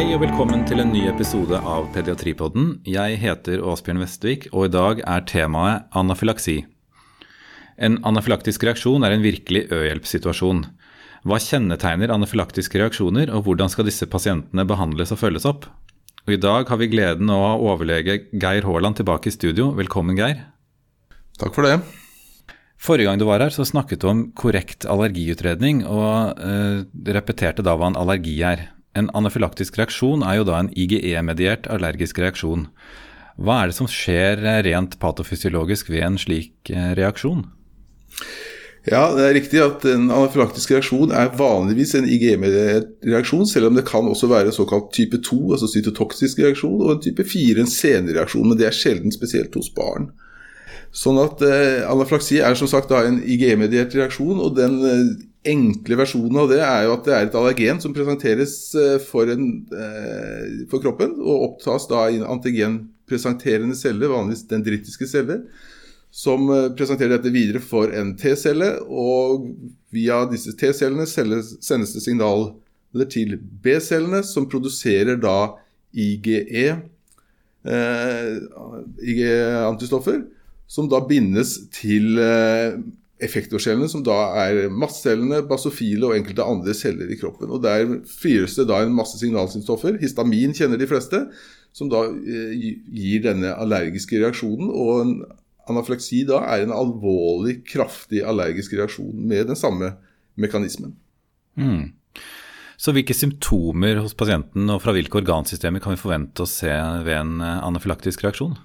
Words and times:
Hei 0.00 0.14
og 0.16 0.22
velkommen 0.22 0.62
til 0.64 0.80
en 0.80 0.94
ny 0.94 1.02
episode 1.10 1.58
av 1.60 1.90
Pediatripodden. 1.92 2.70
Jeg 2.88 3.18
heter 3.20 3.60
Åsbjørn 3.60 3.98
Vestvik, 4.00 4.46
og 4.48 4.70
i 4.70 4.70
dag 4.72 5.02
er 5.04 5.26
temaet 5.28 5.90
anafylaksi. 5.92 6.54
En 7.76 7.98
anafylaktisk 8.08 8.64
reaksjon 8.64 9.04
er 9.04 9.12
en 9.12 9.20
virkelig 9.26 9.66
ø-hjelpssituasjon. 9.68 10.62
Hva 11.28 11.40
kjennetegner 11.44 12.14
anafylaktiske 12.16 12.80
reaksjoner, 12.80 13.28
og 13.28 13.44
hvordan 13.44 13.68
skal 13.68 13.90
disse 13.90 14.08
pasientene 14.08 14.64
behandles 14.72 15.12
og 15.12 15.20
følges 15.20 15.44
opp? 15.52 15.68
Og 16.24 16.32
I 16.38 16.40
dag 16.48 16.72
har 16.72 16.80
vi 16.80 16.88
gleden 16.96 17.28
av 17.28 17.44
å 17.44 17.46
ha 17.50 17.60
overlege 17.74 18.22
Geir 18.32 18.64
Haaland 18.64 19.02
tilbake 19.02 19.28
i 19.28 19.36
studio. 19.36 19.74
Velkommen, 19.76 20.16
Geir. 20.16 20.46
Takk 21.44 21.52
for 21.52 21.68
det. 21.68 21.76
Forrige 22.80 23.12
gang 23.12 23.20
du 23.20 23.28
var 23.28 23.44
her, 23.44 23.52
så 23.52 23.68
snakket 23.68 24.00
du 24.00 24.08
om 24.16 24.26
korrekt 24.32 24.88
allergiutredning, 24.88 25.84
og 25.84 26.40
eh, 26.40 26.86
repeterte 27.12 27.60
da 27.60 27.76
hva 27.76 27.92
en 27.92 28.00
allergi 28.00 28.40
er. 28.40 28.70
En 28.98 29.10
anafylaktisk 29.14 29.78
reaksjon 29.78 30.24
er 30.26 30.40
jo 30.40 30.46
da 30.48 30.58
en 30.58 30.72
IGE-mediert 30.74 31.68
allergisk 31.70 32.18
reaksjon. 32.18 32.66
Hva 33.40 33.62
er 33.62 33.70
det 33.70 33.78
som 33.78 33.88
skjer 33.88 34.42
rent 34.66 34.98
patofysiologisk 35.00 35.92
ved 35.92 36.04
en 36.04 36.18
slik 36.20 36.72
eh, 36.74 36.92
reaksjon? 36.98 37.46
Ja, 38.88 39.10
det 39.12 39.26
er 39.26 39.34
riktig 39.36 39.60
at 39.60 39.84
en 39.88 40.08
anafylaktisk 40.08 40.72
reaksjon 40.72 41.12
er 41.12 41.30
vanligvis 41.36 41.92
en 41.98 42.08
IGE-mediert 42.08 42.90
reaksjon, 43.04 43.46
selv 43.46 43.68
om 43.68 43.76
det 43.76 43.84
kan 43.88 44.08
også 44.08 44.30
være 44.30 44.54
såkalt 44.56 44.88
type 44.96 45.20
2, 45.20 45.40
altså 45.54 45.68
cytotoksisk 45.68 46.40
reaksjon, 46.40 46.80
og 46.80 46.94
en 46.96 47.02
type 47.04 47.24
4, 47.28 47.60
en 47.60 47.70
senreaksjon, 47.70 48.48
men 48.48 48.58
det 48.58 48.70
er 48.70 48.76
sjelden 48.76 49.12
spesielt 49.14 49.54
hos 49.54 49.68
barn. 49.76 50.10
Sånn 50.96 51.20
at 51.22 51.42
eh, 51.46 51.84
Anaflaksi 51.86 52.40
er 52.42 52.56
som 52.58 52.70
sagt 52.70 52.90
en 52.96 53.20
IgE-mediert 53.22 53.94
reaksjon, 53.94 54.40
og 54.42 54.56
den 54.56 54.80
eh, 54.82 55.04
enkle 55.46 55.96
versjonen 55.96 56.38
av 56.42 56.50
det 56.50 56.60
er 56.60 56.84
jo 56.84 56.94
at 56.94 57.06
det 57.06 57.12
er 57.16 57.26
et 57.26 57.36
allergen 57.38 57.80
som 57.82 57.94
presenteres 57.96 58.54
eh, 58.76 58.96
for, 59.02 59.30
en, 59.32 59.44
eh, 59.72 60.64
for 60.70 60.82
kroppen, 60.84 61.14
og 61.20 61.46
opptas 61.48 61.88
da 61.90 62.06
i 62.10 62.18
en 62.18 62.28
antigenpresenterende 62.28 63.76
celle, 63.78 64.10
vanligvis 64.10 64.46
dendritiske 64.50 65.08
celler, 65.08 65.44
som 66.12 66.44
eh, 66.52 66.68
presenterer 66.76 67.16
dette 67.16 67.32
videre 67.32 67.62
for 67.64 67.92
en 67.96 68.12
T-celle, 68.20 68.74
og 68.84 69.48
via 69.94 70.22
disse 70.30 70.52
T-cellene 70.60 71.08
sendes 71.08 71.94
det 71.96 72.04
signaler 72.04 73.08
til 73.08 73.38
B-cellene, 73.38 74.20
som 74.26 74.48
produserer 74.50 75.16
da 75.22 75.54
IgE, 75.96 76.76
eh, 77.64 78.34
IgE-antistoffer 79.00 80.20
som 80.70 80.86
da 80.90 81.00
bindes 81.02 81.56
til 81.74 82.18
eh, 82.22 82.76
effektorcellene, 83.24 83.88
som 83.90 84.02
da 84.06 84.16
er 84.42 84.70
mastcellene, 84.72 85.42
basofile 85.48 86.08
og 86.08 86.16
enkelte 86.16 86.46
andre 86.46 86.74
celler 86.76 87.10
i 87.12 87.18
kroppen. 87.20 87.50
Og 87.52 87.62
Der 87.64 87.86
frigjøres 88.08 88.56
det 88.58 88.68
da 88.70 88.80
en 88.82 88.96
masse 88.96 89.20
signalsynsstoffer. 89.20 89.98
Histamin 90.00 90.54
kjenner 90.56 90.80
de 90.80 90.88
fleste, 90.90 91.26
som 91.76 91.90
da 91.92 92.06
eh, 92.08 92.54
gir 92.56 93.24
denne 93.26 93.54
allergiske 93.54 94.20
reaksjonen. 94.22 94.70
Og 94.72 95.04
en 95.04 95.14
anaflaksi 95.70 96.24
da 96.28 96.42
er 96.48 96.64
en 96.64 96.74
alvorlig, 96.74 97.60
kraftig 97.68 98.24
allergisk 98.26 98.74
reaksjon 98.78 99.14
med 99.14 99.50
den 99.52 99.58
samme 99.58 99.94
mekanismen. 100.40 100.96
Mm. 101.60 101.92
Så 102.80 102.94
hvilke 102.96 103.12
symptomer 103.12 104.00
hos 104.00 104.16
pasienten 104.16 104.70
og 104.72 104.80
fra 104.80 104.94
hvilke 104.96 105.20
organsystemer 105.20 105.82
kan 105.84 105.92
vi 105.92 106.00
forvente 106.00 106.46
å 106.46 106.48
se 106.48 106.72
ved 107.04 107.16
en 107.18 107.36
eh, 107.44 107.60
anafylaktisk 107.66 108.24
reaksjon? 108.24 108.56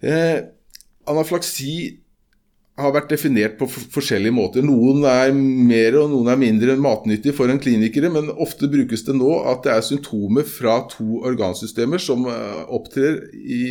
Eh, 0.00 0.38
anaflaksi 1.10 1.72
har 2.82 2.94
vært 2.94 3.12
definert 3.12 3.56
på 3.60 3.68
forskjellige 3.70 4.34
måter. 4.34 4.64
Noen 4.66 5.04
er 5.08 5.32
mer 5.34 5.98
og 6.00 6.10
noen 6.12 6.30
er 6.32 6.40
mindre 6.40 6.76
matnyttig 6.80 7.34
for 7.36 7.52
en 7.52 7.60
klinikere, 7.62 8.10
men 8.12 8.32
ofte 8.40 8.70
brukes 8.70 9.04
det 9.06 9.16
nå 9.18 9.36
at 9.50 9.64
det 9.66 9.74
er 9.76 9.86
symptomer 9.86 10.46
fra 10.48 10.80
to 10.90 11.22
organsystemer 11.30 12.02
som 12.02 12.28
eh, 12.30 12.62
opptrer 12.72 13.22
i, 13.36 13.64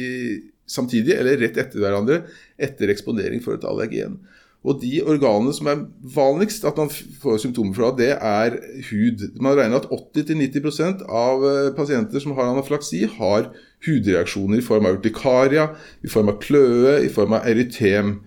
samtidig 0.69 1.17
eller 1.17 1.39
rett 1.41 1.57
etter 1.59 1.81
hverandre 1.81 2.23
etter 2.61 2.93
eksponering 2.93 3.41
for 3.45 3.57
et 3.57 3.67
allergen. 3.67 4.19
Og 4.67 4.81
De 4.81 4.97
organene 5.07 5.53
som 5.55 5.69
er 5.71 5.85
vanligst 6.15 6.65
at 6.67 6.79
man 6.79 6.89
får 6.91 7.37
symptomer 7.45 7.77
fra, 7.77 7.93
det 7.95 8.11
er 8.15 8.57
hud. 8.89 9.23
Man 9.39 9.55
regner 9.55 9.79
at 9.79 9.87
80-90 9.87 11.05
av 11.07 11.45
eh, 11.47 11.69
pasienter 11.77 12.19
som 12.19 12.35
har 12.35 12.51
anaflaksi, 12.51 13.05
har 13.15 13.53
hudreaksjoner 13.87 14.59
i 14.59 14.65
form 14.65 14.89
av 14.89 14.99
urtikaria, 14.99 15.69
i 16.03 16.11
form 16.11 16.33
av 16.33 16.41
kløe, 16.43 16.97
i 17.05 17.11
form 17.13 17.37
av 17.37 17.47
erytem. 17.47 18.17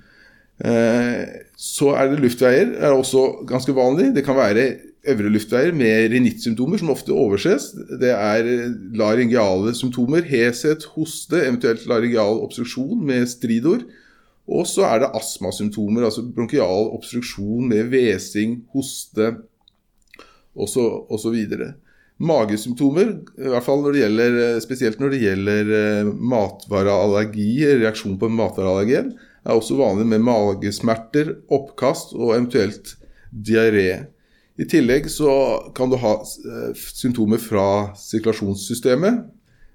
Eh, 0.63 1.23
så 1.59 1.93
er 1.99 2.11
det 2.11 2.23
luftveier, 2.23 2.77
er 2.79 2.95
også 2.95 3.45
ganske 3.49 3.75
vanlig. 3.75 4.13
Det 4.15 4.25
kan 4.27 4.39
være 4.39 4.69
øvre 5.11 5.33
luftveier 5.35 5.75
med 5.75 6.13
rinittsymptomer, 6.13 6.79
som 6.79 6.93
ofte 6.95 7.15
overses. 7.15 7.73
Det 8.01 8.13
er 8.15 8.47
laryngeale 8.95 9.75
symptomer, 9.75 10.23
heshet, 10.29 10.87
hoste, 10.95 11.41
eventuelt 11.43 11.87
laryngeal 11.91 12.43
obstruksjon 12.47 13.03
med 13.07 13.27
stridor. 13.31 13.83
Og 14.51 14.67
så 14.67 14.87
er 14.87 15.03
det 15.03 15.13
astmasymptomer, 15.19 16.05
altså 16.07 16.25
bronkial 16.27 16.91
obstruksjon 16.97 17.69
med 17.71 17.91
hvesing, 17.91 18.63
hoste 18.75 19.37
osv. 20.55 21.37
Magesymptomer, 22.23 23.15
i 23.39 23.51
hvert 23.51 23.67
fall 23.67 23.83
når 23.83 23.99
gjelder, 23.99 24.41
spesielt 24.63 25.01
når 25.01 25.15
det 25.15 25.23
gjelder 25.23 25.71
eh, 25.79 26.11
matvareallergi, 26.33 27.55
reaksjon 27.81 28.19
på 28.21 28.31
matvareallergen, 28.31 29.15
er 29.45 29.57
også 29.57 29.79
vanlig 29.79 30.07
med 30.11 30.25
magesmerter, 30.27 31.37
oppkast 31.53 32.15
og 32.17 32.35
eventuelt 32.37 32.97
diaré. 33.33 34.07
I 34.61 34.67
tillegg 34.69 35.09
så 35.11 35.33
kan 35.77 35.91
du 35.91 35.97
ha 36.01 36.17
eh, 36.23 36.83
symptomer 36.95 37.41
fra 37.43 37.67
sirkulasjonssystemet, 37.99 39.23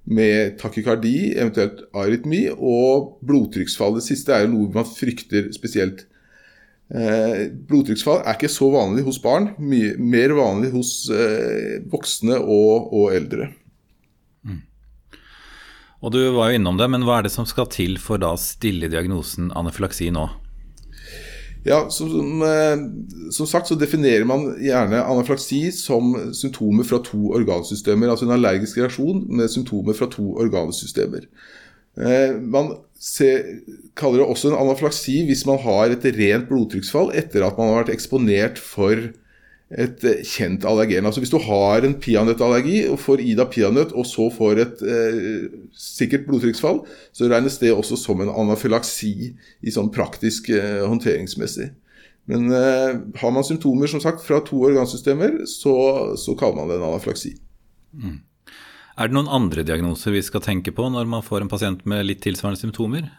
med 0.07 0.53
takykardi, 0.61 1.33
eventuelt 1.35 1.81
arytmi, 1.91 2.45
og 2.55 3.17
blodtrykksfall. 3.27 3.97
Det 3.97 4.05
siste 4.05 4.31
er 4.31 4.45
jo 4.45 4.53
noe 4.53 4.71
man 4.71 4.87
frykter 4.87 5.49
spesielt. 5.51 6.05
Eh, 6.87 7.49
blodtrykksfall 7.67 8.21
er 8.21 8.37
ikke 8.37 8.51
så 8.51 8.69
vanlig 8.71 9.03
hos 9.03 9.19
barn, 9.19 9.51
mye 9.59 9.97
mer 9.99 10.31
vanlig 10.37 10.71
hos 10.77 10.91
eh, 11.11 11.81
voksne 11.91 12.39
og, 12.39 12.93
og 12.95 13.17
eldre. 13.17 13.49
Og 16.01 16.13
Du 16.13 16.19
var 16.35 16.51
jo 16.51 16.59
innom 16.59 16.77
det, 16.77 16.89
men 16.93 17.05
hva 17.07 17.19
er 17.19 17.27
det 17.27 17.33
som 17.33 17.47
skal 17.49 17.69
til 17.73 17.97
for 18.01 18.21
å 18.21 18.35
stille 18.37 18.89
diagnosen 18.91 19.49
anafylaksi 19.57 20.11
nå? 20.13 20.27
Ja, 21.67 21.89
som, 21.91 22.41
eh, 22.45 22.77
som, 23.33 23.47
sagt 23.49 23.67
så 23.67 23.75
definerer 23.75 24.23
man 24.29 24.45
gjerne 24.61 25.01
anaflaksi 25.03 25.65
som 25.75 26.13
symptomer 26.31 26.85
fra 26.87 27.01
to 27.03 27.33
organsystemer. 27.35 28.07
Altså 28.07 28.27
en 28.27 28.35
allergisk 28.37 28.79
reaksjon 28.79 29.25
med 29.27 29.51
symptomer 29.51 29.97
fra 29.97 30.07
to 30.13 30.29
organsystemer. 30.39 31.25
Eh, 31.97 32.37
man 32.39 32.75
ser, 33.01 33.43
kaller 33.97 34.21
det 34.21 34.29
også 34.29 34.51
en 34.51 34.61
anaflaksi 34.61 35.23
hvis 35.27 35.43
man 35.49 35.59
har 35.65 35.91
et 35.91 36.05
rent 36.15 36.47
blodtrykksfall 36.47 37.11
etter 37.17 37.43
at 37.43 37.57
man 37.57 37.73
har 37.73 37.81
vært 37.81 37.95
eksponert 37.97 38.61
for 38.61 39.09
et 39.75 40.03
eh, 40.07 40.21
kjent 40.23 40.63
allergen. 40.67 41.07
Altså 41.07 41.19
Hvis 41.23 41.33
du 41.33 41.39
har 41.43 41.83
en 41.83 41.97
peanøttallergi 41.99 42.85
og 42.91 43.01
får 43.03 43.23
Ida 43.23 43.47
peanøtt, 43.51 43.91
og 43.91 44.07
så 44.07 44.29
får 44.31 44.61
et 44.63 44.83
eh, 44.87 45.49
sikkert 45.75 46.27
blodtrykksfall, 46.29 46.83
så 47.11 47.27
regnes 47.27 47.59
det 47.59 47.73
også 47.75 47.99
som 47.99 48.23
en 48.23 48.31
anafylaksi 48.31 49.33
i 49.33 49.73
sånn 49.73 49.91
praktisk 49.93 50.51
eh, 50.55 50.85
håndteringsmessig. 50.87 51.71
Men 52.31 52.47
eh, 52.51 52.95
har 53.19 53.35
man 53.35 53.47
symptomer 53.47 53.91
som 53.91 54.03
sagt 54.03 54.23
fra 54.23 54.39
to 54.47 54.61
organsystemer, 54.69 55.43
så, 55.47 55.75
så 56.19 56.35
kaller 56.39 56.61
man 56.61 56.71
det 56.71 56.79
en 56.79 56.89
anafylaksi. 56.89 57.35
Mm. 57.95 58.17
Er 58.97 59.09
det 59.09 59.13
noen 59.13 59.29
andre 59.29 59.63
diagnoser 59.67 60.15
vi 60.15 60.23
skal 60.25 60.41
tenke 60.43 60.73
på 60.75 60.87
når 60.89 61.07
man 61.11 61.23
får 61.25 61.43
en 61.43 61.51
pasient 61.51 61.83
med 61.87 62.07
litt 62.07 62.23
tilsvarende 62.23 62.59
symptomer? 62.59 63.11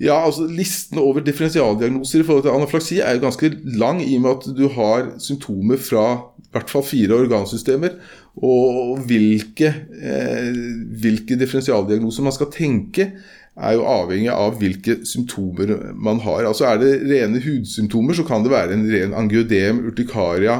Ja, 0.00 0.18
altså 0.26 0.44
Listen 0.44 0.98
over 1.00 1.22
differensialdiagnoser 1.24 2.20
i 2.20 2.24
forhold 2.26 2.44
til 2.44 2.52
anaflaksi 2.52 2.98
er 3.00 3.16
jo 3.16 3.22
ganske 3.24 3.48
lang, 3.80 4.02
i 4.04 4.16
og 4.18 4.24
med 4.26 4.34
at 4.34 4.48
du 4.58 4.66
har 4.74 5.06
symptomer 5.24 5.80
fra 5.80 6.04
i 6.36 6.50
hvert 6.52 6.70
fall 6.70 6.84
fire 6.84 7.16
organsystemer. 7.16 7.96
Og 8.36 9.00
hvilke, 9.08 9.72
eh, 9.96 10.58
hvilke 11.00 11.38
differensialdiagnoser 11.40 12.22
man 12.22 12.36
skal 12.36 12.52
tenke, 12.52 13.10
er 13.56 13.72
jo 13.72 13.86
avhengig 13.88 14.28
av 14.32 14.58
hvilke 14.60 14.98
symptomer 15.08 15.72
man 15.96 16.20
har. 16.20 16.44
Altså 16.44 16.66
Er 16.68 16.78
det 16.78 16.92
rene 17.08 17.40
hudsymptomer, 17.40 18.12
så 18.14 18.24
kan 18.24 18.44
det 18.44 18.52
være 18.52 18.76
en 18.76 18.84
ren 18.92 19.14
angiodem, 19.16 19.86
urtikaria. 19.88 20.58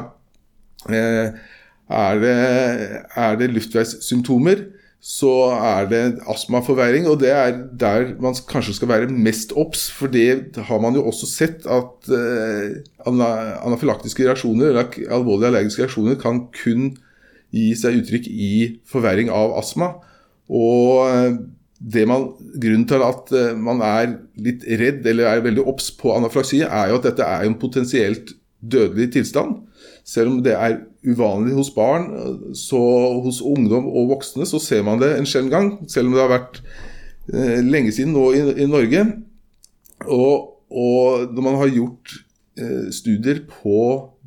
Eh, 0.88 1.28
er, 1.90 2.14
det, 2.24 2.36
er 3.16 3.36
det 3.36 3.50
luftveissymptomer, 3.52 4.64
så 5.06 5.32
er 5.54 5.86
det 5.90 6.02
astmaforverring. 6.26 7.06
Og 7.06 7.20
det 7.22 7.30
er 7.30 7.54
der 7.78 8.08
man 8.22 8.34
kanskje 8.50 8.74
skal 8.80 8.90
være 8.90 9.10
mest 9.12 9.54
obs, 9.54 9.86
for 9.94 10.10
det 10.10 10.58
har 10.68 10.80
man 10.82 10.98
jo 10.98 11.04
også 11.06 11.28
sett 11.30 11.66
at 11.70 12.10
eh, 12.10 12.80
anafylaktiske 13.06 14.26
reaksjoner, 14.26 14.72
eller 14.72 15.12
alvorlige 15.14 15.52
allergiske 15.52 15.84
reaksjoner, 15.84 16.18
kan 16.18 16.48
kun 16.50 16.96
gi 17.54 17.68
seg 17.78 18.00
uttrykk 18.00 18.26
i 18.26 18.54
forverring 18.90 19.30
av 19.30 19.54
astma. 19.60 19.92
Og 20.50 21.06
eh, 21.06 21.38
det 21.78 22.06
man, 22.10 22.32
grunnen 22.58 22.88
til 22.90 23.06
at 23.06 23.30
eh, 23.36 23.54
man 23.54 23.84
er 23.86 24.16
litt 24.42 24.66
redd 24.80 25.06
eller 25.06 25.30
er 25.30 25.46
veldig 25.46 25.68
obs 25.70 25.92
på 25.94 26.16
anaflaksi, 26.16 26.64
er 26.66 26.90
jo 26.90 26.98
at 26.98 27.06
dette 27.12 27.30
er 27.30 27.46
en 27.46 27.58
potensielt 27.62 28.34
dødelig 28.58 29.12
tilstand. 29.14 29.60
Selv 30.06 30.34
om 30.34 30.42
det 30.42 30.58
er 30.58 30.80
uvanlig 31.06 31.54
hos 31.56 31.70
barn. 31.74 32.08
Så 32.56 32.80
hos 33.24 33.40
ungdom 33.44 33.88
og 33.88 34.12
voksne 34.16 34.46
så 34.48 34.60
ser 34.62 34.84
man 34.86 35.00
det 35.02 35.14
en 35.14 35.28
sjelden 35.28 35.52
gang, 35.52 35.72
selv 35.90 36.10
om 36.10 36.16
det 36.16 36.24
har 36.24 36.34
vært 36.34 36.60
eh, 37.32 37.60
lenge 37.64 37.94
siden 37.94 38.14
nå 38.16 38.28
i, 38.36 38.42
i 38.64 38.70
Norge. 38.70 39.04
Og, 40.06 40.56
og, 40.70 41.28
når 41.32 41.46
man 41.46 41.60
har 41.62 41.72
gjort 41.72 42.16
eh, 42.60 42.88
studier 42.94 43.44
på 43.50 43.78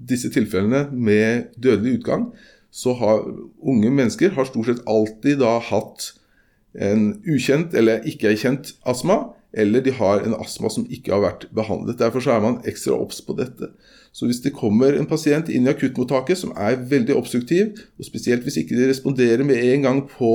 disse 0.10 0.32
tilfellene 0.34 0.88
med 0.92 1.52
dødelig 1.58 2.00
utgang, 2.00 2.30
så 2.72 2.94
har 3.00 3.26
unge 3.66 3.90
mennesker 3.90 4.36
har 4.36 4.48
stort 4.48 4.70
sett 4.70 4.86
alltid 4.90 5.42
da 5.42 5.58
hatt 5.72 6.12
en 6.78 7.16
ukjent 7.26 7.74
eller 7.74 8.06
ikke-erkjent 8.08 8.76
astma 8.88 9.24
eller 9.58 9.82
de 9.82 9.94
har 9.98 10.22
en 10.22 10.36
astma 10.38 10.70
som 10.70 10.86
ikke 10.94 11.14
har 11.16 11.24
vært 11.24 11.48
behandlet. 11.56 11.98
Derfor 11.98 12.22
så 12.22 12.36
er 12.36 12.44
man 12.44 12.60
ekstra 12.70 12.98
obs 13.00 13.22
på 13.26 13.34
dette. 13.40 13.72
Så 14.16 14.28
hvis 14.28 14.42
det 14.44 14.56
kommer 14.58 14.96
en 14.98 15.08
pasient 15.10 15.52
inn 15.54 15.68
i 15.68 15.72
akuttmottaket 15.72 16.40
som 16.42 16.54
er 16.58 16.80
veldig 16.90 17.16
obstruktiv, 17.16 17.76
og 18.00 18.08
spesielt 18.08 18.46
hvis 18.46 18.58
ikke 18.62 18.78
de 18.78 18.90
responderer 18.90 19.46
med 19.48 19.62
en 19.62 19.86
gang 19.86 20.02
på, 20.10 20.32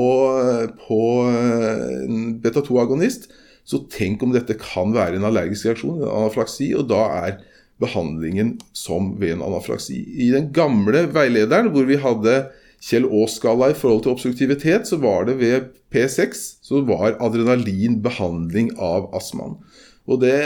på 0.86 1.00
en 1.28 2.36
beta-2-agonist, 2.42 3.28
så 3.64 3.80
tenk 3.92 4.22
om 4.22 4.34
dette 4.34 4.56
kan 4.60 4.92
være 4.94 5.18
en 5.18 5.26
allergisk 5.26 5.70
reaksjon, 5.70 6.02
en 6.02 6.12
anaflaksi, 6.12 6.70
og 6.76 6.88
da 6.92 7.02
er 7.24 7.38
behandlingen 7.82 8.58
som 8.76 9.14
ved 9.20 9.34
en 9.34 9.46
anaflaksi. 9.46 9.98
I 9.98 10.30
den 10.34 10.52
gamle 10.54 11.06
veilederen 11.14 11.72
hvor 11.74 11.88
vi 11.88 11.98
hadde 12.00 12.44
Kjell 12.84 13.06
Aas-skala 13.08 13.70
i 13.72 13.78
forhold 13.78 14.04
til 14.04 14.12
obstruktivitet, 14.12 14.88
så 14.88 14.98
var 15.00 15.24
det 15.28 15.38
ved 15.40 15.70
P6 15.94 16.42
så 16.64 16.82
var 16.84 17.16
adrenalin 17.22 18.00
behandling 18.04 18.74
av 18.76 19.08
astmaen. 19.16 19.56
Og 20.04 20.20
det 20.20 20.36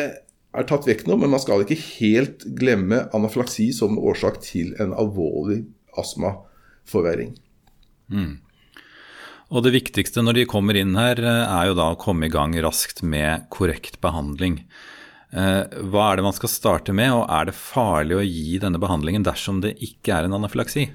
er 0.57 0.67
tatt 0.69 0.89
vekk 0.89 1.07
nå, 1.09 1.19
men 1.21 1.33
man 1.33 1.43
skal 1.43 1.65
ikke 1.65 1.79
helt 1.99 2.47
glemme 2.59 3.05
anaflaksi 3.17 3.69
som 3.77 3.99
årsak 4.01 4.41
til 4.45 4.75
en 4.81 4.95
alvorlig 4.97 5.63
astmaforverring. 6.01 7.35
Mm. 8.09 8.39
Og 9.49 9.65
det 9.65 9.73
viktigste 9.73 10.23
når 10.25 10.41
de 10.41 10.49
kommer 10.49 10.77
inn 10.77 10.97
her, 10.99 11.21
er 11.25 11.71
jo 11.71 11.77
da 11.77 11.91
å 11.93 12.01
komme 12.01 12.29
i 12.29 12.33
gang 12.33 12.57
raskt 12.65 13.01
med 13.05 13.47
korrekt 13.53 14.01
behandling. 14.05 14.63
Eh, 15.33 15.65
hva 15.89 16.07
er 16.09 16.19
det 16.19 16.25
man 16.25 16.37
skal 16.37 16.53
starte 16.53 16.95
med, 16.97 17.13
og 17.17 17.29
er 17.33 17.49
det 17.49 17.57
farlig 17.57 18.17
å 18.17 18.25
gi 18.25 18.61
denne 18.61 18.81
behandlingen 18.81 19.25
dersom 19.27 19.63
det 19.65 19.75
ikke 19.85 20.17
er 20.17 20.29
en 20.29 20.37
anaflaksi? 20.41 20.89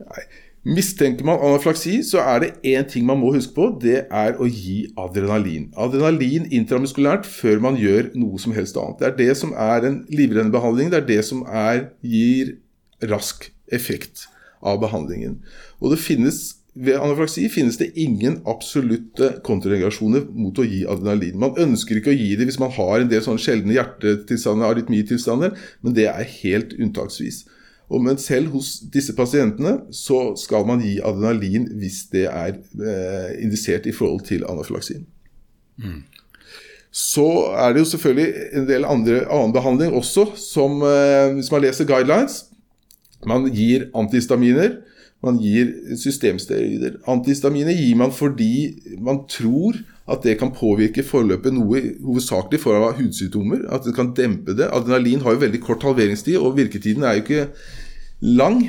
Nei, 0.00 0.24
Mistenker 0.60 1.24
man 1.24 1.40
anaflaksi, 1.40 2.02
så 2.04 2.20
er 2.20 2.42
det 2.42 2.50
én 2.68 2.84
ting 2.84 3.06
man 3.08 3.16
må 3.22 3.30
huske 3.32 3.54
på. 3.56 3.70
Det 3.80 4.02
er 4.04 4.36
å 4.36 4.44
gi 4.44 4.90
adrenalin. 5.00 5.70
Adrenalin 5.72 6.50
intramuskulært 6.52 7.24
før 7.24 7.62
man 7.64 7.78
gjør 7.80 8.10
noe 8.20 8.36
som 8.42 8.52
helst 8.52 8.76
annet. 8.76 9.00
Det 9.00 9.08
er 9.08 9.16
det 9.22 9.36
som 9.40 9.54
er 9.56 9.86
en 9.88 10.02
livrennebehandling. 10.12 10.90
Det 10.92 10.98
er 11.00 11.06
det 11.08 11.22
som 11.24 11.46
er, 11.48 11.86
gir 12.04 12.58
rask 13.08 13.48
effekt 13.72 14.26
av 14.60 14.82
behandlingen. 14.82 15.38
Og 15.80 15.94
det 15.94 16.02
finnes 16.02 16.42
ved 16.74 17.00
anaflaksi 17.00 17.48
finnes 17.50 17.80
det 17.80 17.90
ingen 17.98 18.36
absolutte 18.48 19.32
kontrareaksjoner 19.46 20.28
mot 20.30 20.60
å 20.60 20.66
gi 20.68 20.84
adrenalin. 20.84 21.40
Man 21.40 21.56
ønsker 21.58 21.98
ikke 21.98 22.12
å 22.12 22.18
gi 22.18 22.34
det 22.38 22.46
hvis 22.46 22.60
man 22.62 22.70
har 22.76 23.00
en 23.00 23.10
del 23.10 23.24
sånne 23.24 23.42
sjeldne 23.42 23.74
hjertetilstander, 23.74 24.68
arytmitilstander, 24.68 25.56
men 25.82 25.96
det 25.96 26.06
er 26.12 26.36
helt 26.44 26.76
unntaksvis. 26.78 27.42
Og 27.90 28.02
men 28.04 28.18
selv 28.22 28.52
hos 28.54 28.76
disse 28.92 29.14
pasientene 29.18 29.80
så 29.94 30.36
skal 30.38 30.66
man 30.68 30.82
gi 30.84 31.00
adrenalin 31.02 31.66
hvis 31.80 32.04
det 32.12 32.28
er 32.30 32.54
eh, 32.54 33.32
indisert 33.42 33.88
i 33.90 33.94
forhold 33.94 34.22
til 34.28 34.46
anafylaksin. 34.48 35.08
Mm. 35.80 36.04
Så 36.90 37.26
er 37.54 37.72
det 37.72 37.82
jo 37.82 37.90
selvfølgelig 37.92 38.28
en 38.58 38.68
del 38.68 38.86
andre, 38.86 39.24
annen 39.30 39.54
behandling 39.54 39.94
også, 39.94 40.28
som 40.38 40.82
eh, 40.86 41.34
hvis 41.34 41.50
man 41.50 41.62
leser 41.66 41.88
guidelines 41.88 42.44
Man 43.26 43.50
gir 43.52 43.90
antihistaminer, 43.94 44.78
man 45.22 45.36
gir 45.36 45.74
systemsteroider. 46.00 46.94
Antihistaminer 47.06 47.76
gir 47.76 47.96
man 48.00 48.12
fordi 48.16 48.80
man 48.98 49.26
tror 49.28 49.76
at 50.10 50.24
det 50.24 50.38
kan 50.40 50.54
påvirke 50.56 51.04
forløpet 51.06 51.52
noe, 51.54 51.82
hovedsakelig 52.02 52.62
for 52.62 52.94
hudsymptomer. 52.96 53.66
At 53.68 53.84
det 53.84 53.94
kan 53.94 54.14
dempe 54.16 54.56
det. 54.56 54.70
Adrenalin 54.72 55.20
har 55.20 55.36
jo 55.36 55.44
veldig 55.44 55.60
kort 55.62 55.84
halveringstid, 55.86 56.38
og 56.40 56.56
virketiden 56.56 57.04
er 57.04 57.18
jo 57.18 57.24
ikke 57.26 57.44
lang. 58.20 58.62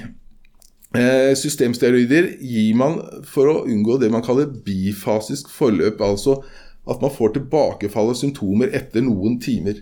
Eh, 0.91 1.31
systemsteroider 1.39 2.33
gir 2.43 2.75
man 2.75 2.97
for 3.23 3.47
å 3.47 3.61
unngå 3.63 3.95
det 4.01 4.11
man 4.11 4.23
kaller 4.25 4.51
bifasisk 4.65 5.51
forløp. 5.53 6.03
Altså 6.03 6.41
at 6.89 7.01
man 7.03 7.13
får 7.13 7.35
tilbakefall 7.37 8.11
av 8.11 8.17
symptomer 8.19 8.71
etter 8.75 9.05
noen 9.05 9.37
timer. 9.41 9.79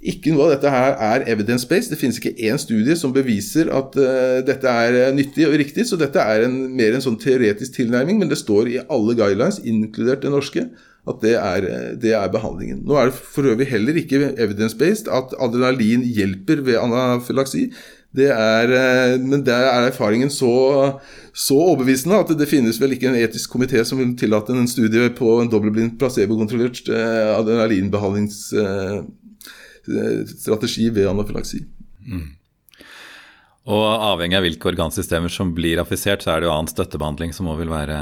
Ikke 0.00 0.32
noe 0.32 0.46
av 0.46 0.54
dette 0.54 0.70
her 0.72 0.94
er 1.04 1.26
evidence-based. 1.28 1.92
Det 1.92 1.98
finnes 2.00 2.16
ikke 2.18 2.32
én 2.48 2.58
studie 2.60 2.96
som 2.96 3.12
beviser 3.12 3.68
at 3.76 3.96
uh, 4.00 4.40
dette 4.44 4.64
er 4.84 4.96
uh, 4.96 5.10
nyttig 5.12 5.44
og 5.44 5.58
riktig, 5.60 5.84
så 5.86 5.98
dette 6.00 6.22
er 6.24 6.46
en, 6.46 6.56
mer 6.76 6.96
en 6.96 7.04
sånn 7.04 7.18
teoretisk 7.20 7.76
tilnærming, 7.76 8.22
men 8.22 8.32
det 8.32 8.40
står 8.40 8.70
i 8.72 8.78
alle 8.80 9.16
guidelines, 9.18 9.60
inkludert 9.60 10.24
det 10.24 10.32
norske, 10.32 10.64
at 11.08 11.20
det 11.20 11.34
er, 11.36 11.68
det 12.00 12.14
er 12.16 12.32
behandlingen. 12.32 12.80
Nå 12.88 12.96
er 12.96 13.10
det 13.10 13.20
for 13.20 13.52
øvrig 13.52 13.68
heller 13.68 14.00
ikke 14.00 14.32
evidence-based 14.40 15.08
at 15.12 15.36
adrenalin 15.40 16.04
hjelper 16.16 16.64
ved 16.64 16.80
anafylaksi. 16.80 17.68
Er, 18.10 18.72
men 19.22 19.44
der 19.46 19.68
er 19.68 19.84
erfaringen 19.86 20.32
så, 20.34 20.50
så, 21.30 21.54
overbevisende 21.54 22.18
at 22.18 22.32
det 22.34 22.48
finnes 22.50 22.80
vel 22.82 22.96
ikke 22.96 23.06
en 23.06 23.18
etisk 23.20 23.52
komité 23.54 23.84
som 23.86 24.00
vil 24.02 24.16
tillate 24.18 24.50
en 24.50 24.66
studie 24.66 25.12
på 25.14 25.36
en 25.38 25.50
dobbeltblind 25.52 25.94
placebokontrollert 26.00 26.90
adrenalinbehandlings 26.90 28.48
strategi 30.40 30.90
ved 30.90 31.06
anafylaksi. 31.12 31.62
Mm. 32.06 32.26
Og 33.70 33.86
avhengig 33.86 34.38
av 34.38 34.44
hvilke 34.46 34.70
organsystemer 34.72 35.32
som 35.32 35.52
blir 35.54 35.80
affisert, 35.82 36.24
så 36.24 36.34
er 36.34 36.42
det 36.42 36.48
jo 36.48 36.54
annen 36.54 36.70
støttebehandling 36.70 37.34
som 37.36 37.50
òg 37.52 37.60
vil 37.60 37.72
være 37.72 37.98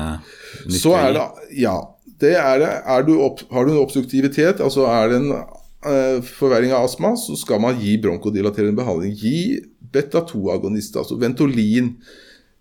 nyttig? 0.65 0.83
Så 0.85 0.95
er 0.97 1.15
det, 1.17 1.25
ja. 1.65 1.77
Det 2.19 2.35
er 2.35 2.61
det. 2.63 2.71
Er 2.95 3.05
du 3.07 3.13
opp, 3.23 3.45
har 3.55 3.67
du 3.67 3.75
en 3.75 3.83
obstruktivitet, 3.83 4.63
altså 4.65 4.89
er 4.91 5.11
det 5.11 5.19
en 5.21 5.29
eh, 5.37 6.17
forverring 6.25 6.73
av 6.75 6.89
astma, 6.89 7.13
så 7.19 7.37
skal 7.39 7.61
man 7.63 7.79
gi 7.79 7.95
bronkodilaterende 8.03 8.79
behandling. 8.79 9.13
Gi 9.19 9.61
beta-2-agonist, 9.93 10.97
altså 11.01 11.19
Ventolin 11.21 11.95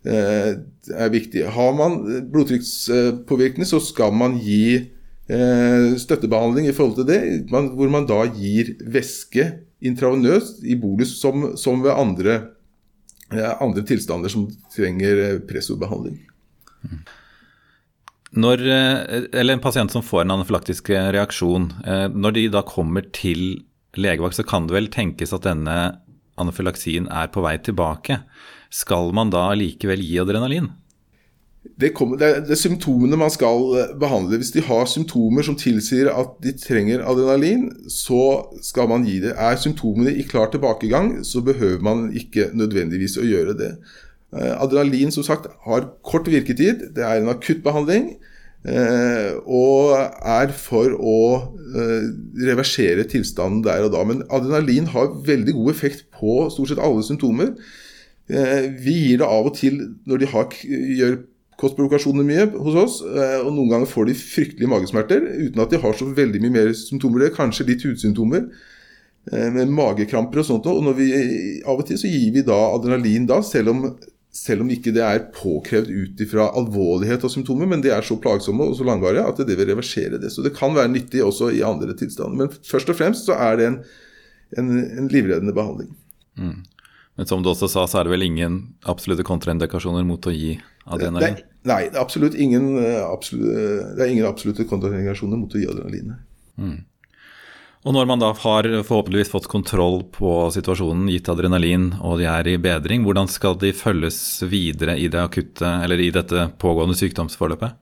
uh, 0.08 0.52
er 0.96 1.10
viktig. 1.14 1.46
Har 1.56 1.74
man 1.78 2.00
blodtrykkspåvirkning, 2.32 3.68
så 3.68 3.82
skal 3.84 4.16
man 4.16 4.40
gi 4.44 4.86
Eh, 5.28 5.98
støttebehandling 6.00 6.70
i 6.70 6.74
forhold 6.76 7.02
til 7.02 7.08
det, 7.10 7.22
hvor 7.52 7.90
man 7.92 8.06
da 8.08 8.22
gir 8.32 8.78
væske 8.88 9.50
intravenøst 9.84 10.62
i 10.64 10.78
bolus 10.80 11.18
som, 11.20 11.50
som 11.60 11.84
ved 11.84 11.92
andre, 11.92 12.38
andre, 13.60 13.84
tilstander 13.84 14.31
som 14.31 14.46
trenger 14.72 15.19
eh, 15.26 15.42
pressobehandling. 15.44 16.22
Når, 18.40 18.64
eh, 18.72 19.28
eller 19.34 19.57
en 19.57 19.64
pasient 19.64 19.92
som 19.92 20.06
får 20.06 20.24
en 20.24 20.38
anafylaktisk 20.38 20.94
reaksjon, 20.96 21.74
når 22.16 22.38
de 22.38 22.48
da 22.56 22.64
kommer 22.64 23.04
til 23.12 23.66
legevakt, 24.00 24.40
så 24.40 24.48
kan 24.48 24.69
det 24.69 24.78
vel 24.78 24.88
tenkes 24.94 25.36
at 25.36 25.44
denne 25.44 25.78
anafylaksien 26.42 27.10
er 27.12 27.32
på 27.34 27.44
vei 27.46 27.58
tilbake. 27.62 28.22
Skal 28.74 29.14
man 29.16 29.32
da 29.34 29.50
likevel 29.58 30.04
gi 30.04 30.20
adrenalin? 30.22 30.72
det, 31.76 31.92
kommer, 31.94 32.18
det, 32.18 32.28
er, 32.28 32.40
det, 32.46 32.54
er, 32.56 32.60
symptomene 32.60 33.20
man 33.20 33.32
skal 33.34 33.76
eh, 33.78 33.94
behandle. 34.00 34.40
Hvis 34.40 34.54
de 34.56 34.64
har 34.66 34.88
symptomer 34.90 35.46
som 35.46 35.58
tilsier 35.60 36.10
at 36.12 36.38
de 36.44 36.54
trenger 36.58 37.04
adrenalin, 37.06 37.68
så 37.92 38.48
skal 38.66 38.90
man 38.92 39.06
gi 39.08 39.20
det. 39.24 39.34
Er 39.36 39.60
symptomene 39.62 40.14
i 40.16 40.26
klar 40.28 40.52
tilbakegang, 40.54 41.18
så 41.28 41.44
behøver 41.46 41.84
man 41.86 42.08
ikke 42.16 42.50
nødvendigvis 42.58 43.18
å 43.20 43.28
gjøre 43.28 43.58
det. 43.60 43.74
Eh, 44.36 44.54
adrenalin 44.56 45.14
som 45.14 45.26
sagt 45.28 45.50
har 45.68 45.92
kort 46.06 46.30
virketid. 46.32 46.90
Det 46.96 47.06
er 47.06 47.22
en 47.22 47.34
akuttbehandling. 47.34 48.16
Eh, 48.16 48.34
og 48.66 49.92
er 50.28 50.49
for 50.57 50.92
å 50.97 51.19
reversere 52.42 53.06
tilstanden 53.07 53.61
der 53.64 53.85
og 53.85 53.94
da. 53.94 54.02
Men 54.04 54.26
adrenalin 54.33 54.90
har 54.92 55.14
veldig 55.28 55.54
god 55.56 55.69
effekt 55.71 56.07
på 56.18 56.40
stort 56.52 56.73
sett 56.73 56.81
alle 56.83 57.06
symptomer. 57.06 57.54
vi 58.28 58.95
gir 59.06 59.21
det 59.21 59.30
av 59.30 59.47
og 59.47 59.56
til 59.56 59.78
når 60.09 60.23
de 60.23 60.31
har, 60.33 60.49
gjør 60.68 61.19
kostprovokasjoner 61.61 62.26
mye 62.26 62.47
hos 62.56 62.78
oss. 62.78 62.97
Eh, 63.02 63.37
og 63.42 63.52
noen 63.56 63.73
ganger 63.73 63.92
får 63.92 64.09
de 64.09 64.18
fryktelige 64.19 64.71
magesmerter 64.71 65.23
uten 65.47 65.64
at 65.64 65.73
de 65.73 65.81
har 65.81 65.95
så 65.97 66.09
veldig 66.18 66.42
mye 66.44 66.56
mer 66.59 66.73
symptomer. 66.78 67.26
Det 67.26 67.37
kanskje 67.37 67.68
litt 67.71 67.85
hudsymptomer 67.87 68.44
eh, 68.45 69.49
med 69.56 69.73
magekramper 69.73 70.44
og 70.44 70.49
sånt. 70.49 70.69
Og 70.69 70.92
vi, 70.99 71.09
av 71.66 71.81
og 71.81 71.87
til 71.90 71.99
så 71.99 72.11
gir 72.11 72.35
vi 72.35 72.45
da 72.47 72.59
adrenalin 72.76 73.28
da, 73.30 73.42
selv 73.45 73.73
om, 73.73 73.90
selv 74.38 74.64
om 74.64 74.70
ikke 74.72 74.94
det 74.96 75.04
er 75.04 75.26
påkrevd 75.34 75.90
ut 75.90 76.22
ifra 76.22 76.48
alvorlighet 76.60 77.26
av 77.26 77.32
symptomer, 77.34 77.70
men 77.70 77.82
de 77.84 77.92
er 77.94 78.06
så 78.06 78.20
plagsomme 78.22 78.68
og 78.70 78.78
så 78.78 78.86
langvarige 78.88 79.26
at 79.26 79.42
det 79.48 79.58
vil 79.58 79.70
reversere 79.72 80.20
det. 80.22 80.30
Så 80.34 80.46
det 80.46 80.54
kan 80.58 80.76
være 80.78 80.92
nyttig 80.94 81.24
også 81.26 81.50
i 81.56 81.64
andre 81.66 81.96
tilstander. 81.98 82.46
Men 82.46 82.68
først 82.68 82.92
og 82.94 83.00
fremst 83.00 83.30
så 83.30 83.38
er 83.48 83.58
det 83.60 83.70
en, 83.72 83.78
en, 84.62 84.74
en 85.02 85.10
livreddende 85.12 85.56
behandling. 85.58 85.96
Mm. 86.38 86.60
Men 87.18 87.30
som 87.30 87.42
du 87.42 87.50
også 87.50 87.70
sa, 87.72 87.88
så 87.90 88.00
er 88.00 88.06
det 88.06 88.14
vel 88.14 88.28
ingen 88.28 88.60
absolutte 88.86 89.26
kontraindikasjoner 89.26 90.06
mot 90.06 90.30
å 90.30 90.36
gi 90.36 90.54
adrenalin? 90.86 91.40
Det, 91.40 91.48
nei, 91.66 91.82
det 91.90 91.98
er 91.98 92.04
absolutt 92.04 92.38
ingen, 92.38 92.76
eh, 92.78 93.02
absolutt, 93.02 93.96
det 93.98 94.06
er 94.06 94.14
ingen 94.14 94.30
absolutte 94.30 94.68
kontraindikasjoner 94.70 95.42
mot 95.42 95.56
å 95.58 95.64
gi 95.64 95.66
adrenalin. 95.72 96.14
Mm. 96.62 96.78
Og 97.88 97.94
når 97.96 98.08
man 98.10 98.20
da 98.20 98.34
har 98.36 98.68
forhåpentligvis 98.84 99.32
fått 99.32 99.46
kontroll 99.48 100.02
på 100.12 100.32
situasjonen, 100.52 101.08
gitt 101.14 101.30
adrenalin 101.32 101.94
og 102.04 102.18
de 102.20 102.26
er 102.28 102.50
i 102.52 102.58
bedring, 102.60 103.06
hvordan 103.08 103.30
skal 103.32 103.56
de 103.62 103.72
følges 103.72 104.18
videre 104.44 104.98
i 105.00 105.08
det 105.08 105.22
akutte, 105.22 105.70
i 105.96 106.10
dette 106.12 106.50
pågående 106.60 106.98
sykdomsforløpet? 107.00 107.78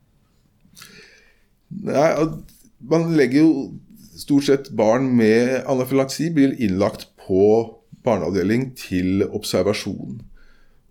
Nei, 1.89 2.11
man 2.85 3.09
legger 3.17 3.41
jo 3.41 3.49
stort 4.15 4.45
sett 4.45 4.69
barn 4.77 5.09
med 5.17 5.65
anafylaksi 5.65 6.29
blir 6.35 6.53
innlagt 6.61 7.09
på 7.25 7.41
barneavdeling 8.05 8.75
til 8.77 9.25
observasjon. 9.25 10.19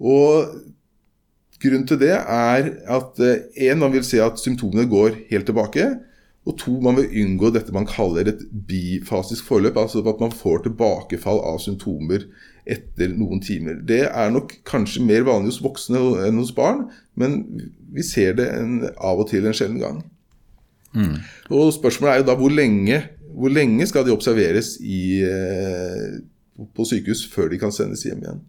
Og 0.02 0.59
Grunnen 1.64 1.87
til 1.88 1.97
det 1.97 2.12
er 2.12 2.66
at 2.92 3.21
én, 3.23 3.71
eh, 3.73 3.78
man 3.78 3.92
vil 3.94 4.04
se 4.04 4.18
at 4.21 4.40
symptomene 4.40 4.85
går 4.90 5.16
helt 5.30 5.47
tilbake. 5.49 5.87
Og 6.44 6.58
to, 6.60 6.74
man 6.84 6.98
vil 6.98 7.12
unngå 7.22 7.48
dette 7.54 7.72
man 7.72 7.86
kaller 7.88 8.28
et 8.28 8.42
bifasisk 8.68 9.46
forløp, 9.48 9.78
altså 9.80 10.02
at 10.04 10.20
man 10.20 10.34
får 10.34 10.66
tilbakefall 10.66 11.40
av 11.40 11.60
symptomer 11.64 12.26
etter 12.68 13.12
noen 13.16 13.40
timer. 13.44 13.78
Det 13.84 14.02
er 14.10 14.32
nok 14.32 14.52
kanskje 14.68 15.04
mer 15.04 15.24
vanlig 15.24 15.54
hos 15.54 15.62
voksne 15.64 16.00
enn 16.26 16.40
hos 16.40 16.52
barn, 16.56 16.86
men 17.16 17.40
vi 17.94 18.04
ser 18.04 18.36
det 18.36 18.50
en, 18.58 18.82
av 18.96 19.24
og 19.24 19.30
til 19.32 19.48
en 19.48 19.56
sjelden 19.56 19.80
gang. 19.80 20.02
Mm. 20.94 21.16
Og 21.50 21.72
Spørsmålet 21.76 22.12
er 22.12 22.22
jo 22.22 22.28
da 22.28 22.36
hvor 22.38 22.52
lenge, 22.52 23.00
hvor 23.34 23.52
lenge 23.52 23.88
skal 23.88 24.04
de 24.06 24.14
observeres 24.14 24.76
i, 24.84 25.24
eh, 25.24 26.20
på 26.76 26.86
sykehus 26.88 27.24
før 27.32 27.48
de 27.50 27.60
kan 27.62 27.72
sendes 27.74 28.04
hjem 28.04 28.20
igjen. 28.20 28.44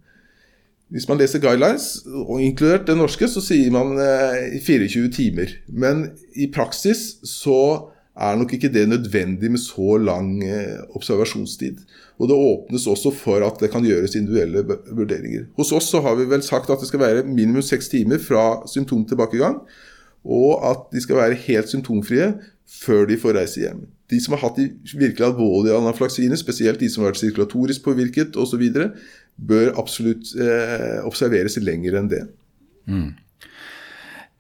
Hvis 0.94 1.08
man 1.10 1.18
leser 1.18 1.42
guidelines, 1.42 2.04
og 2.06 2.42
inkludert 2.42 2.86
det 2.88 2.98
norske, 2.98 3.28
så 3.28 3.42
sier 3.42 3.74
man 3.74 3.98
eh, 3.98 4.60
24 4.62 5.10
timer. 5.16 5.56
Men 5.68 6.12
i 6.38 6.46
praksis 6.54 7.16
så 7.26 7.58
er 8.16 8.38
nok 8.40 8.54
ikke 8.56 8.72
det 8.72 8.86
nødvendig 8.88 9.50
med 9.52 9.60
så 9.60 9.98
lang 9.98 10.44
eh, 10.46 10.78
observasjonstid. 10.96 11.82
Og 12.20 12.30
det 12.30 12.38
åpnes 12.38 12.88
også 12.88 13.12
for 13.12 13.44
at 13.44 13.60
det 13.60 13.72
kan 13.74 13.84
gjøres 13.84 14.16
individuelle 14.16 14.64
vurderinger. 14.92 15.50
Hos 15.58 15.74
oss 15.76 15.90
så 15.92 16.00
har 16.06 16.16
vi 16.16 16.30
vel 16.30 16.46
sagt 16.46 16.70
at 16.70 16.80
det 16.80 16.88
skal 16.88 17.04
være 17.04 17.26
minimum 17.28 17.66
seks 17.66 17.90
timer 17.92 18.22
fra 18.22 18.64
symptomtilbakegang, 18.72 19.60
og 20.26 20.64
at 20.70 20.88
de 20.94 21.02
skal 21.02 21.20
være 21.20 21.42
helt 21.48 21.70
symptomfrie 21.70 22.32
før 22.66 23.06
de 23.10 23.18
får 23.18 23.36
reise 23.38 23.62
hjem. 23.62 23.84
De 24.10 24.20
som 24.22 24.36
har 24.36 24.46
hatt 24.46 24.58
de 24.58 24.70
virkelig 24.94 25.26
alvorlige 25.26 25.76
anaflaksiene, 25.78 26.38
spesielt 26.38 26.80
de 26.80 26.90
som 26.90 27.04
har 27.04 27.12
vært 27.12 27.22
sirkulatorisk 27.24 27.84
påvirket 27.86 28.38
osv., 28.38 28.64
bør 29.36 29.74
absolutt 29.80 30.32
eh, 30.40 31.02
observeres 31.06 31.58
lenger 31.62 32.00
enn 32.00 32.10
det. 32.12 32.24
Mm. 32.88 33.10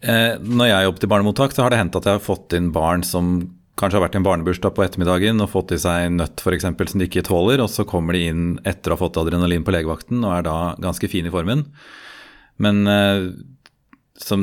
Eh, 0.06 0.34
når 0.40 0.70
jeg 0.70 0.88
jobber 0.88 1.08
i 1.08 1.12
barnemottak, 1.12 1.56
så 1.56 1.66
har 1.66 1.74
det 1.74 1.80
hendt 1.82 1.98
at 2.00 2.08
jeg 2.08 2.20
har 2.20 2.24
fått 2.24 2.56
inn 2.58 2.72
barn 2.76 3.04
som 3.06 3.38
kanskje 3.80 4.00
har 4.00 4.06
vært 4.06 4.16
i 4.16 4.20
en 4.22 4.28
barnebursdag 4.28 4.72
på 4.76 4.86
ettermiddagen 4.86 5.44
og 5.44 5.52
fått 5.52 5.74
i 5.76 5.80
seg 5.82 6.14
nøtt 6.16 6.44
for 6.44 6.56
eksempel, 6.56 6.88
som 6.88 7.02
de 7.02 7.10
ikke 7.10 7.26
tåler, 7.28 7.64
og 7.64 7.72
så 7.72 7.84
kommer 7.88 8.16
de 8.16 8.24
inn 8.30 8.46
etter 8.64 8.92
å 8.92 8.96
ha 8.96 9.04
fått 9.04 9.20
adrenalin 9.20 9.66
på 9.68 9.74
legevakten 9.76 10.24
og 10.24 10.38
er 10.38 10.46
da 10.48 10.60
ganske 10.84 11.10
fin 11.12 11.28
i 11.28 11.34
formen. 11.34 11.66
Men 12.64 12.86
eh, 12.88 13.28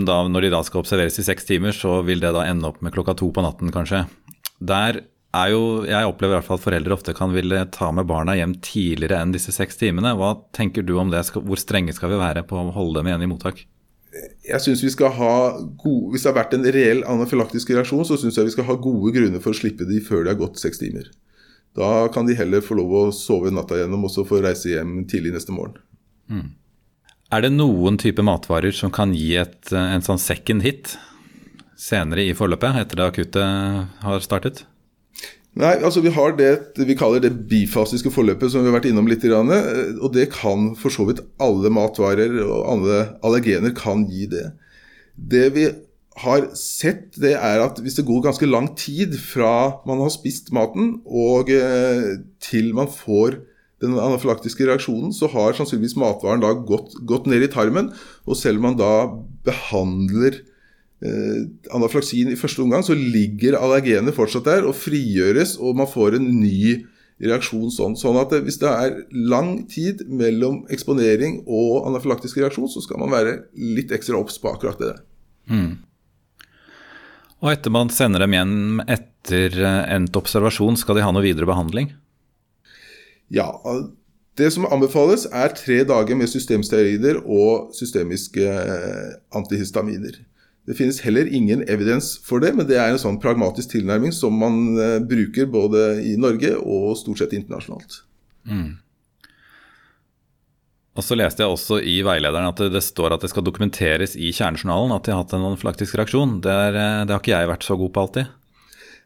da, 0.04 0.18
når 0.28 0.44
de 0.44 0.52
da 0.52 0.60
skal 0.66 0.82
observeres 0.82 1.16
i 1.16 1.24
seks 1.24 1.48
timer, 1.48 1.72
så 1.72 2.02
vil 2.04 2.20
det 2.20 2.34
da 2.36 2.44
ende 2.44 2.68
opp 2.68 2.82
med 2.84 2.92
klokka 2.92 3.16
to 3.16 3.30
på 3.32 3.44
natten, 3.44 3.72
kanskje. 3.72 4.04
Der 4.60 5.00
er 5.32 5.52
jo, 5.54 5.60
jeg 5.88 6.08
opplever 6.08 6.34
i 6.34 6.38
hvert 6.38 6.48
fall 6.48 6.58
at 6.60 6.64
foreldre 6.66 6.96
ofte 6.96 7.14
kan 7.16 7.32
ville 7.32 7.62
ta 7.72 7.88
med 7.94 8.08
barna 8.08 8.34
hjem 8.36 8.58
tidligere 8.64 9.22
enn 9.22 9.32
disse 9.32 9.54
seks 9.54 9.78
timene. 9.80 10.12
Hva 10.18 10.34
tenker 10.56 10.84
du 10.84 10.98
om 11.00 11.12
det? 11.12 11.24
Hvor 11.32 11.60
strenge 11.60 11.94
skal 11.96 12.12
vi 12.12 12.20
være 12.20 12.44
på 12.48 12.58
å 12.58 12.72
holde 12.74 13.00
dem 13.00 13.08
igjen 13.08 13.24
i 13.24 13.30
mottak? 13.30 13.62
Jeg 14.44 14.60
synes 14.60 14.82
vi 14.84 14.90
skal 14.92 15.14
ha 15.16 15.34
gode, 15.80 16.12
Hvis 16.12 16.26
det 16.26 16.28
har 16.28 16.36
vært 16.36 16.56
en 16.58 16.66
reell 16.74 17.00
anafylaktisk 17.08 17.70
reaksjon, 17.72 18.04
så 18.04 18.18
syns 18.20 18.36
jeg 18.36 18.50
vi 18.50 18.54
skal 18.58 18.68
ha 18.68 18.76
gode 18.76 19.14
grunner 19.14 19.40
for 19.40 19.54
å 19.54 19.56
slippe 19.56 19.88
de 19.88 20.02
før 20.04 20.26
det 20.26 20.34
har 20.34 20.42
gått 20.42 20.60
seks 20.60 20.82
timer. 20.82 21.08
Da 21.72 22.08
kan 22.12 22.28
de 22.28 22.36
heller 22.36 22.60
få 22.60 22.76
lov 22.76 22.92
å 22.92 23.04
sove 23.16 23.52
natta 23.54 23.78
gjennom 23.80 24.04
og 24.04 24.12
så 24.12 24.26
få 24.28 24.42
reise 24.44 24.74
hjem 24.74 25.06
tidlig 25.08 25.32
neste 25.32 25.54
morgen. 25.56 25.80
Mm. 26.28 26.50
Er 27.32 27.46
det 27.46 27.54
noen 27.54 27.96
type 27.96 28.20
matvarer 28.20 28.76
som 28.76 28.92
kan 28.92 29.14
gi 29.16 29.30
et, 29.40 29.72
en 29.72 30.04
sånn 30.04 30.20
second 30.20 30.60
hit 30.66 30.98
senere 31.80 32.26
i 32.28 32.36
forløpet, 32.36 32.82
etter 32.82 33.00
det 33.00 33.08
akutte 33.08 33.46
har 34.04 34.20
startet? 34.20 34.66
Nei, 35.52 35.74
altså 35.84 36.00
vi 36.00 36.12
har 36.14 36.32
det 36.38 36.80
vi 36.80 36.96
kaller 36.96 37.20
det 37.20 37.34
bifasiske 37.50 38.10
forløpet, 38.14 38.48
som 38.50 38.62
vi 38.62 38.70
har 38.70 38.78
vært 38.78 38.88
innom 38.88 39.08
litt. 39.10 39.24
Og 39.28 40.08
det 40.14 40.30
kan 40.32 40.70
for 40.80 40.94
så 40.94 41.04
vidt 41.08 41.20
alle 41.42 41.72
matvarer 41.72 42.38
og 42.46 42.60
alle 42.72 43.00
allergener 43.20 43.74
kan 43.76 44.06
gi 44.08 44.24
det. 44.32 44.46
Det 45.12 45.50
vi 45.52 45.66
har 46.22 46.46
sett, 46.56 47.12
det 47.20 47.34
er 47.36 47.62
at 47.64 47.80
hvis 47.80 47.96
det 47.98 48.06
går 48.08 48.24
ganske 48.24 48.48
lang 48.48 48.70
tid 48.76 49.14
fra 49.20 49.82
man 49.88 50.00
har 50.04 50.12
spist 50.12 50.50
maten 50.52 50.98
og 51.08 51.48
eh, 51.52 52.20
til 52.42 52.72
man 52.76 52.90
får 52.92 53.38
den 53.82 53.96
anafylaktiske 53.98 54.66
reaksjonen, 54.68 55.10
så 55.12 55.26
har 55.32 55.56
sannsynligvis 55.56 55.98
matvaren 55.98 56.42
da 56.44 56.52
gått, 56.54 56.94
gått 57.08 57.26
ned 57.26 57.42
i 57.42 57.50
tarmen. 57.50 57.90
Og 58.28 58.38
selv 58.38 58.60
om 58.60 58.68
man 58.68 58.78
da 58.78 58.92
behandler 59.44 60.38
eh, 61.02 61.42
anaflaksin 61.74 62.32
i 62.32 62.38
første 62.38 62.62
omgang, 62.64 62.84
så 62.86 62.96
ligger 62.96 63.58
allergenet 63.60 64.16
fortsatt 64.16 64.48
der 64.48 64.66
og 64.68 64.76
frigjøres, 64.78 65.58
og 65.60 65.78
man 65.78 65.90
får 65.90 66.18
en 66.18 66.28
ny 66.40 66.82
reaksjon 67.22 67.70
sånn. 67.70 67.94
Sånn 67.98 68.18
at 68.18 68.34
hvis 68.42 68.58
det 68.62 68.70
er 68.70 68.98
lang 69.12 69.54
tid 69.70 70.02
mellom 70.10 70.62
eksponering 70.72 71.42
og 71.46 71.88
anafylaktisk 71.90 72.40
reaksjon, 72.42 72.70
så 72.72 72.82
skal 72.84 73.02
man 73.02 73.12
være 73.14 73.38
litt 73.54 73.94
ekstra 73.94 74.18
obs 74.18 74.40
på 74.42 74.50
akkurat 74.50 74.80
det. 74.82 74.94
Mm. 75.50 75.72
Og 77.42 77.50
etter 77.50 77.74
man 77.74 77.90
sender 77.90 78.22
dem 78.22 78.36
igjen 78.36 78.84
etter 78.86 79.58
eh, 79.58 79.80
endt 79.96 80.18
observasjon, 80.18 80.78
skal 80.78 80.98
de 80.98 81.06
ha 81.06 81.10
noe 81.14 81.24
videre 81.24 81.48
behandling? 81.50 81.90
Ja, 83.32 83.48
det 84.38 84.50
som 84.54 84.68
anbefales, 84.68 85.26
er 85.28 85.54
tre 85.56 85.82
dager 85.88 86.18
med 86.18 86.30
systemsteroider 86.30 87.22
og 87.22 87.72
systemiske 87.76 88.46
eh, 88.46 89.08
antihistaminer. 89.36 90.20
Det 90.68 90.76
finnes 90.78 91.00
heller 91.02 91.26
ingen 91.26 91.64
evidens 91.66 92.14
for 92.22 92.42
det, 92.42 92.52
men 92.54 92.68
det 92.68 92.78
er 92.78 92.92
en 92.92 93.00
sånn 93.02 93.18
pragmatisk 93.22 93.72
tilnærming 93.74 94.14
som 94.14 94.36
man 94.38 94.60
eh, 94.78 95.00
bruker 95.02 95.48
både 95.50 95.96
i 96.06 96.14
Norge 96.20 96.54
og 96.60 96.94
stort 97.00 97.18
sett 97.18 97.34
internasjonalt. 97.34 98.04
Mm. 98.46 98.78
Og 100.92 101.04
så 101.06 101.16
leste 101.16 101.42
jeg 101.42 101.50
også 101.54 101.80
i 101.88 101.96
veilederen 102.04 102.50
at 102.50 102.60
det 102.72 102.82
står 102.84 103.14
at 103.16 103.24
det 103.24 103.32
skal 103.32 103.44
dokumenteres 103.46 104.14
i 104.14 104.28
kjernejournalen 104.34 104.92
at 104.94 105.06
de 105.06 105.14
har 105.14 105.22
hatt 105.22 105.34
en 105.34 105.48
anafylaktisk 105.48 105.96
reaksjon. 105.98 106.38
Det, 106.44 106.52
er, 106.68 106.78
eh, 106.78 107.02
det, 107.08 107.14
har 107.14 107.24
ikke 107.24 107.34
jeg 107.34 107.50
vært 107.50 107.66
så 107.66 107.78
god 107.80 107.92
på 107.94 108.06
alltid. 108.06 108.32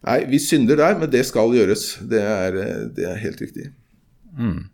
Nei, 0.06 0.20
vi 0.28 0.40
synder 0.42 0.80
der, 0.82 0.96
men 1.00 1.10
det 1.10 1.24
skal 1.28 1.54
gjøres. 1.54 1.88
Det 2.10 2.20
er, 2.20 2.58
eh, 2.62 2.80
det 2.98 3.06
er 3.08 3.22
helt 3.22 3.40
riktig. 3.42 3.70
Mm. 4.36 4.66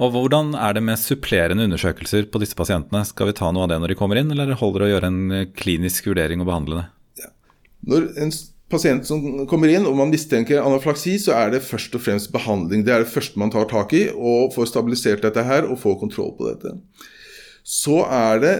Og 0.00 0.14
Hvordan 0.14 0.54
er 0.56 0.76
det 0.76 0.82
med 0.86 1.00
supplerende 1.00 1.66
undersøkelser 1.68 2.24
på 2.32 2.40
disse 2.40 2.56
pasientene? 2.56 3.04
Skal 3.04 3.28
vi 3.28 3.36
ta 3.36 3.50
noe 3.52 3.66
av 3.66 3.72
det 3.72 3.80
når 3.82 3.92
de 3.92 3.98
kommer 3.98 4.20
inn, 4.20 4.32
eller 4.32 4.54
holder 4.56 4.84
det 4.84 4.88
å 4.88 4.92
gjøre 4.94 5.10
en 5.12 5.36
eh, 5.36 5.50
klinisk 5.52 6.08
vurdering 6.08 6.40
og 6.42 6.48
behandle 6.48 6.80
det? 6.80 6.86
Ja. 7.26 7.30
Når 7.92 8.08
en 8.24 8.32
pasient 8.72 9.04
som 9.08 9.44
kommer 9.50 9.68
inn 9.68 9.84
og 9.88 9.98
man 9.98 10.12
mistenker 10.12 10.62
anaflaksi, 10.64 11.18
så 11.20 11.36
er 11.36 11.52
det 11.52 11.64
først 11.66 11.96
og 11.98 12.04
fremst 12.06 12.32
behandling. 12.32 12.86
Det 12.86 12.94
er 12.94 13.04
det 13.04 13.12
første 13.12 13.40
man 13.40 13.52
tar 13.52 13.68
tak 13.70 13.92
i, 13.98 14.06
og 14.16 14.54
får 14.56 14.72
stabilisert 14.72 15.26
dette 15.26 15.44
her 15.44 15.68
og 15.68 15.80
får 15.82 15.98
kontroll 16.06 16.32
på 16.38 16.48
dette. 16.48 16.78
Så 17.62 18.00
er 18.08 18.40
det 18.42 18.54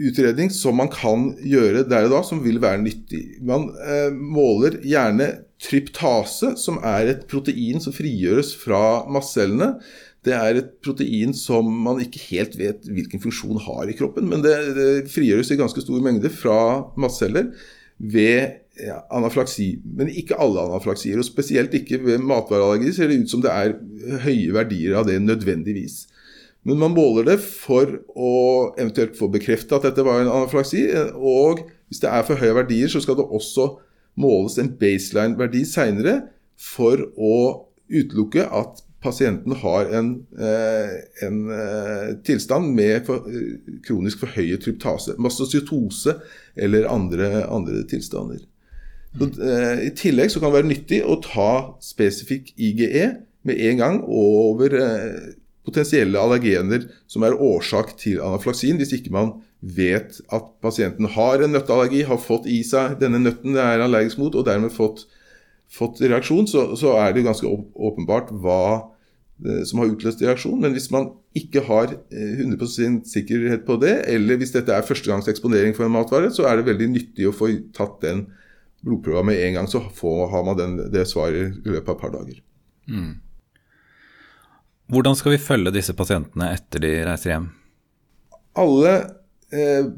utredning 0.00 0.50
som 0.52 0.78
man 0.80 0.90
kan 0.92 1.30
gjøre 1.44 1.84
der 1.88 2.08
og 2.08 2.14
da, 2.14 2.24
som 2.26 2.42
vil 2.44 2.60
være 2.62 2.82
nyttig. 2.82 3.22
Man 3.46 3.68
eh, 3.84 4.10
måler 4.10 4.80
gjerne 4.86 5.30
tryptase, 5.60 6.54
som 6.56 6.78
er 6.86 7.12
et 7.12 7.26
protein 7.30 7.82
som 7.82 7.94
frigjøres 7.94 8.54
fra 8.56 9.04
mastcellene. 9.12 9.74
Det 10.26 10.34
er 10.36 10.58
et 10.60 10.72
protein 10.84 11.32
som 11.36 11.68
man 11.84 12.00
ikke 12.02 12.20
helt 12.28 12.56
vet 12.60 12.84
hvilken 12.84 13.22
funksjon 13.22 13.60
har 13.64 13.88
i 13.88 13.96
kroppen, 13.96 14.26
men 14.28 14.42
det, 14.44 14.54
det 14.76 14.88
frigjøres 15.12 15.52
i 15.54 15.60
ganske 15.60 15.80
stor 15.80 16.02
mengde 16.04 16.28
fra 16.34 16.58
matceller 17.00 17.54
ved 18.00 18.60
ja, 18.80 19.00
anaflaksi. 19.16 19.72
Men 19.96 20.12
ikke 20.12 20.38
alle 20.40 20.62
anaflaksier, 20.68 21.20
og 21.20 21.28
spesielt 21.28 21.74
ikke 21.76 22.02
ved 22.04 22.24
matvareallergi 22.24 22.92
ser 22.96 23.08
det 23.10 23.22
ut 23.22 23.32
som 23.32 23.44
det 23.44 23.52
er 23.52 23.76
høye 24.26 24.52
verdier 24.56 24.98
av 25.00 25.08
det 25.08 25.18
nødvendigvis. 25.24 26.02
Men 26.68 26.80
man 26.82 26.92
måler 26.92 27.24
det 27.30 27.38
for 27.40 27.88
å 28.12 28.32
eventuelt 28.76 29.16
få 29.16 29.30
bekreftet 29.32 29.78
at 29.78 29.86
dette 29.88 30.04
var 30.04 30.20
en 30.20 30.32
anaflaksi. 30.32 30.84
Og 31.16 31.64
hvis 31.88 32.02
det 32.02 32.10
er 32.12 32.26
for 32.28 32.40
høye 32.40 32.58
verdier, 32.58 32.92
så 32.92 33.00
skal 33.00 33.16
det 33.16 33.24
også 33.24 33.70
måles 34.20 34.58
en 34.60 34.68
baseline-verdi 34.80 35.64
seinere 35.68 36.18
for 36.60 37.00
å 37.16 37.36
utelukke 37.88 38.44
at 38.44 38.84
pasienten 39.02 39.52
har 39.52 39.88
en, 39.96 40.26
eh, 40.38 41.26
en 41.26 41.50
eh, 41.50 42.14
tilstand 42.24 42.74
med 42.74 43.06
for, 43.06 43.24
eh, 43.28 43.56
kronisk 43.86 44.20
forhøyet 44.24 44.60
tryptase, 44.64 45.16
mastocytose 45.18 46.16
eller 46.56 46.88
andre, 46.88 47.46
andre 47.48 47.84
tilstander. 47.88 48.44
Så, 49.18 49.26
I 49.82 49.90
tillegg 49.98 50.30
så 50.30 50.38
kan 50.38 50.52
det 50.52 50.62
være 50.62 50.70
nyttig 50.70 51.00
å 51.02 51.16
ta 51.24 51.74
spesifikk 51.82 52.52
IGE 52.54 53.16
med 53.42 53.58
en 53.58 53.80
gang 53.80 53.96
over 54.06 54.76
potensielle 55.66 56.14
allergener 56.14 56.84
som 57.10 57.24
er 57.26 57.34
årsak 57.34 57.96
til 57.98 58.20
anaflaksin, 58.22 58.78
hvis 58.78 58.94
ikke 58.94 59.10
man 59.10 59.32
vet 59.60 60.20
at 60.30 60.46
pasienten 60.62 61.10
har 61.10 61.42
en 61.42 61.50
nøtteallergi, 61.56 62.04
har 62.06 62.22
fått 62.22 62.46
i 62.46 62.62
seg 62.62 63.00
denne 63.00 63.18
nøtten 63.18 63.58
det 63.58 63.64
er 63.64 63.82
allergisk 63.82 64.20
mot, 64.22 64.36
og 64.38 64.46
dermed 64.46 64.70
fått 64.70 65.08
fått 65.70 66.00
reaksjon, 66.02 66.48
så, 66.50 66.70
så 66.78 66.96
er 66.98 67.14
det 67.14 67.26
ganske 67.26 67.46
åpenbart 67.46 68.32
hva 68.42 68.62
eh, 69.44 69.62
som 69.68 69.82
har 69.82 69.92
utløst 69.92 70.22
reaksjon. 70.24 70.58
Men 70.62 70.74
hvis 70.74 70.90
man 70.94 71.12
ikke 71.38 71.62
har 71.68 71.94
100 72.10 72.58
eh, 72.58 72.98
sikkerhet 73.06 73.64
på 73.68 73.78
det, 73.82 73.94
eller 74.10 74.40
hvis 74.40 74.54
dette 74.56 74.74
er 74.74 74.86
førstegangs 74.86 75.30
eksponering 75.30 75.76
for 75.76 75.86
en 75.86 75.94
matvare, 75.94 76.32
så 76.34 76.48
er 76.50 76.58
det 76.58 76.68
veldig 76.72 76.90
nyttig 76.96 77.30
å 77.30 77.34
få 77.36 77.52
tatt 77.76 78.00
den 78.04 78.26
blodprøva 78.84 79.22
med 79.28 79.40
en 79.44 79.58
gang, 79.58 79.68
så 79.68 79.82
får, 79.94 80.22
har 80.32 80.46
man 80.46 80.58
den, 80.58 80.78
det 80.92 81.04
svaret 81.08 81.60
i 81.60 81.74
løpet 81.74 81.88
av 81.88 81.96
et 81.96 82.02
par 82.02 82.14
dager. 82.14 82.38
Mm. 82.90 83.10
Hvordan 84.90 85.18
skal 85.18 85.36
vi 85.36 85.42
følge 85.42 85.72
disse 85.74 85.94
pasientene 85.94 86.50
etter 86.56 86.82
de 86.82 86.94
reiser 87.06 87.34
hjem? 87.34 87.50
Alle 88.58 88.94
eh, 89.54 89.90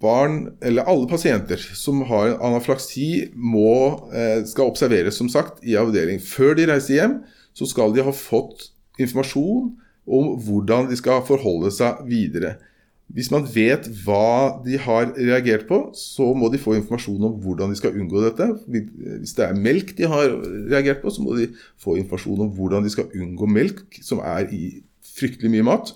barn, 0.00 0.56
eller 0.64 0.88
alle 0.88 1.08
pasienter 1.10 1.60
som 1.76 2.02
har 2.08 2.38
anaflaksi, 2.40 3.30
må, 3.34 4.08
eh, 4.14 4.44
skal 4.48 4.70
observeres 4.72 5.18
som 5.20 5.28
sagt 5.28 5.64
i 5.64 5.76
avdeling. 5.76 6.20
Før 6.20 6.56
de 6.56 6.66
reiser 6.66 6.96
hjem, 6.96 7.20
så 7.54 7.68
skal 7.68 7.92
de 7.92 8.02
ha 8.02 8.12
fått 8.12 8.70
informasjon 8.98 9.76
om 10.10 10.34
hvordan 10.40 10.88
de 10.90 10.96
skal 10.96 11.22
forholde 11.26 11.70
seg 11.74 12.00
videre. 12.08 12.56
Hvis 13.10 13.30
man 13.32 13.42
vet 13.42 13.88
hva 14.04 14.62
de 14.62 14.76
har 14.78 15.08
reagert 15.16 15.66
på, 15.66 15.80
så 15.98 16.28
må 16.36 16.50
de 16.52 16.60
få 16.62 16.76
informasjon 16.78 17.24
om 17.26 17.40
hvordan 17.42 17.72
de 17.72 17.78
skal 17.78 17.96
unngå 17.98 18.22
dette. 18.22 18.46
Hvis 18.70 19.34
det 19.34 19.48
er 19.48 19.58
melk 19.58 19.96
de 19.98 20.06
har 20.06 20.30
reagert 20.70 21.02
på, 21.02 21.10
så 21.10 21.24
må 21.24 21.34
de 21.38 21.48
få 21.80 21.96
informasjon 21.98 22.44
om 22.46 22.52
hvordan 22.54 22.86
de 22.86 22.92
skal 22.94 23.10
unngå 23.10 23.50
melk, 23.50 23.98
som 24.06 24.22
er 24.22 24.46
i 24.54 24.84
fryktelig 25.16 25.50
mye 25.50 25.66
mat. 25.66 25.90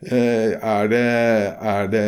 Eh, 0.00 0.56
er 0.56 0.88
det, 0.88 1.06
er 1.60 1.90
det 1.92 2.06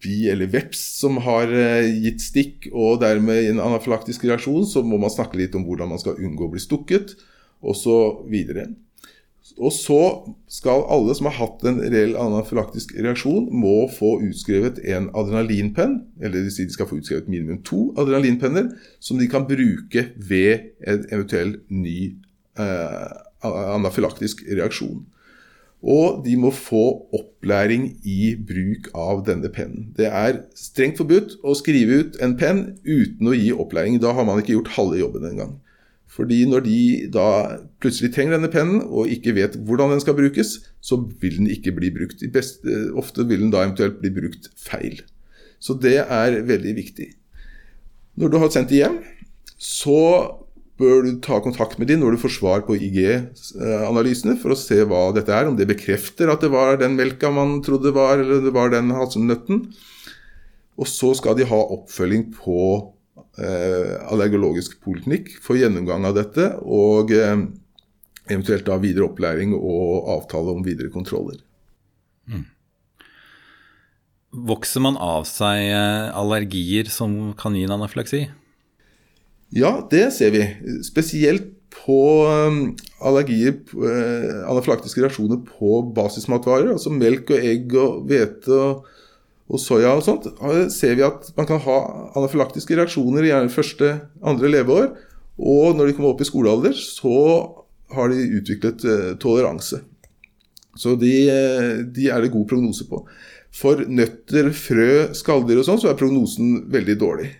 bi 0.00 0.24
eller 0.32 0.48
veps 0.52 0.80
som 1.02 1.18
har 1.24 1.50
eh, 1.52 1.88
gitt 2.04 2.22
stikk 2.24 2.68
og 2.72 3.02
dermed 3.02 3.50
en 3.50 3.62
anafylaktisk 3.64 4.24
reaksjon, 4.28 4.64
så 4.68 4.82
må 4.84 5.00
man 5.00 5.12
snakke 5.12 5.38
litt 5.40 5.56
om 5.56 5.66
hvordan 5.66 5.92
man 5.92 6.00
skal 6.00 6.20
unngå 6.20 6.48
å 6.48 6.52
bli 6.54 6.62
stukket, 6.62 7.16
osv. 7.60 8.32
Og 9.56 9.72
så 9.72 10.00
skal 10.52 10.84
alle 10.92 11.14
som 11.16 11.28
har 11.30 11.36
hatt 11.38 11.64
en 11.68 11.78
reell 11.80 12.16
anafylaktisk 12.20 12.94
reaksjon, 12.98 13.48
må 13.52 13.86
få 13.94 14.16
utskrevet 14.26 14.80
en 14.92 15.08
adrenalinpenn, 15.16 16.00
eller 16.20 16.48
de 16.48 16.68
skal 16.72 16.88
få 16.88 17.00
utskrevet 17.00 17.30
minimum 17.30 17.62
to 17.66 17.90
adrenalinpenner, 18.00 18.72
som 19.00 19.20
de 19.20 19.28
kan 19.32 19.46
bruke 19.48 20.08
ved 20.16 20.72
en 20.84 21.04
eventuell 21.12 21.58
ny 21.72 22.16
eh, 22.58 23.12
anafylaktisk 23.46 24.44
reaksjon. 24.48 25.04
Og 25.84 26.22
de 26.24 26.36
må 26.40 26.50
få 26.54 26.84
opplæring 27.14 27.90
i 28.08 28.32
bruk 28.48 28.88
av 28.96 29.22
denne 29.26 29.50
pennen. 29.52 29.90
Det 29.96 30.08
er 30.08 30.40
strengt 30.56 30.98
forbudt 30.98 31.36
å 31.44 31.54
skrive 31.58 32.00
ut 32.00 32.16
en 32.24 32.34
penn 32.40 32.62
uten 32.86 33.28
å 33.28 33.36
gi 33.36 33.52
opplæring. 33.52 34.00
Da 34.02 34.14
har 34.16 34.26
man 34.26 34.40
ikke 34.40 34.56
gjort 34.56 34.74
halve 34.78 35.00
jobben 35.02 35.28
engang. 35.28 35.58
Fordi 36.16 36.46
når 36.48 36.64
de 36.64 36.80
da 37.12 37.28
plutselig 37.82 38.14
trenger 38.14 38.38
denne 38.38 38.50
pennen 38.50 38.80
og 38.86 39.10
ikke 39.12 39.34
vet 39.36 39.58
hvordan 39.68 39.92
den 39.92 40.00
skal 40.00 40.16
brukes, 40.16 40.56
så 40.80 40.98
vil 41.20 41.42
den 41.42 41.50
ikke 41.52 41.74
bli 41.76 41.92
brukt. 41.92 42.24
Ofte 42.96 43.26
vil 43.28 43.44
den 43.44 43.52
da 43.52 43.66
eventuelt 43.66 44.00
bli 44.00 44.14
brukt 44.16 44.48
feil. 44.56 45.02
Så 45.60 45.76
det 45.80 45.98
er 46.02 46.40
veldig 46.46 46.74
viktig. 46.78 47.10
Når 48.16 48.32
du 48.32 48.38
har 48.40 48.52
sendt 48.54 48.72
det 48.72 48.80
hjem, 48.80 48.98
så 49.60 50.00
bør 50.80 51.06
du 51.06 51.12
ta 51.24 51.38
kontakt 51.44 51.78
med 51.80 51.88
dem 51.88 52.02
når 52.02 52.16
du 52.16 52.22
får 52.24 52.34
svar 52.36 52.64
på 52.66 52.76
IG-analysene, 52.76 54.36
for 54.40 54.52
å 54.52 54.58
se 54.60 54.82
hva 54.84 55.06
dette 55.16 55.32
er. 55.32 55.48
Om 55.48 55.56
det 55.58 55.68
bekrefter 55.70 56.32
at 56.32 56.44
det 56.44 56.52
var 56.52 56.80
den 56.80 56.98
melka 56.98 57.32
man 57.32 57.58
trodde 57.64 57.94
var, 57.96 58.20
eller 58.20 58.44
det 58.44 58.52
var 58.56 58.74
den 58.74 58.92
hasselnøtten. 58.96 59.64
Og 60.76 60.90
så 60.90 61.14
skal 61.16 61.38
de 61.38 61.48
ha 61.48 61.62
oppfølging 61.78 62.28
på 62.36 62.60
Eh, 63.36 63.96
allergologisk 64.08 64.78
poliklinikk 64.80 65.34
for 65.44 65.60
gjennomgang 65.60 66.06
av 66.08 66.14
dette, 66.16 66.46
og 66.64 67.10
eh, 67.12 67.34
eventuelt 68.30 68.64
da 68.64 68.78
videre 68.80 69.10
opplæring 69.10 69.52
og 69.52 70.08
avtale 70.14 70.54
om 70.56 70.62
videre 70.64 70.88
kontroller. 70.94 71.42
Mm. 72.32 72.46
Vokser 74.48 74.80
man 74.84 74.96
av 74.96 75.28
seg 75.28 75.66
eh, 75.68 76.08
allergier 76.16 76.88
som 76.92 77.34
kan 77.36 77.56
gi 77.56 77.66
en 77.68 77.76
anaflaksi? 77.76 78.22
Ja, 79.54 79.78
det 79.90 80.08
ser 80.16 80.32
vi. 80.34 80.42
Spesielt 80.86 81.52
på 81.76 82.00
allergier, 83.04 83.58
anafylaktiske 84.48 85.04
reaksjoner 85.04 85.42
på 85.44 85.80
basismatvarer, 85.94 86.72
altså 86.72 86.90
melk 86.90 87.30
og 87.36 87.44
egg 87.52 87.74
og 87.78 88.06
hvete 88.08 88.56
og 88.56 88.86
og 89.46 89.62
soya 89.62 89.92
og 89.94 90.02
sånt, 90.02 90.26
ser 90.74 90.96
vi 90.98 91.04
at 91.06 91.28
man 91.36 91.46
kan 91.46 91.60
ha 91.62 91.76
anafylaktiske 92.18 92.78
reaksjoner 92.78 93.26
i 93.26 93.30
gjerne 93.30 93.52
første, 93.52 93.92
andre 94.26 94.50
leveår. 94.50 94.88
Og 95.36 95.76
når 95.76 95.90
de 95.90 95.96
kommer 95.96 96.14
opp 96.14 96.24
i 96.24 96.26
skolealder, 96.26 96.74
så 96.74 97.14
har 97.94 98.10
de 98.10 98.26
utviklet 98.40 98.82
eh, 98.88 99.10
toleranse. 99.22 99.82
Så 100.76 100.96
de, 100.98 101.12
eh, 101.30 101.72
de, 101.84 102.08
er 102.10 102.24
det 102.24 102.32
god 102.34 102.48
prognose 102.50 102.88
på. 102.88 103.04
For 103.54 103.84
nøtter, 103.86 104.50
frø, 104.56 104.88
skalldyr 105.16 105.60
og 105.62 105.68
sånn, 105.68 105.82
så 105.84 105.92
er 105.92 106.00
prognosen 106.00 106.64
veldig 106.72 106.96
dårlig. 107.00 107.30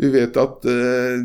Vi 0.00 0.10
vet 0.12 0.36
at 0.40 0.66
eh, 0.68 1.22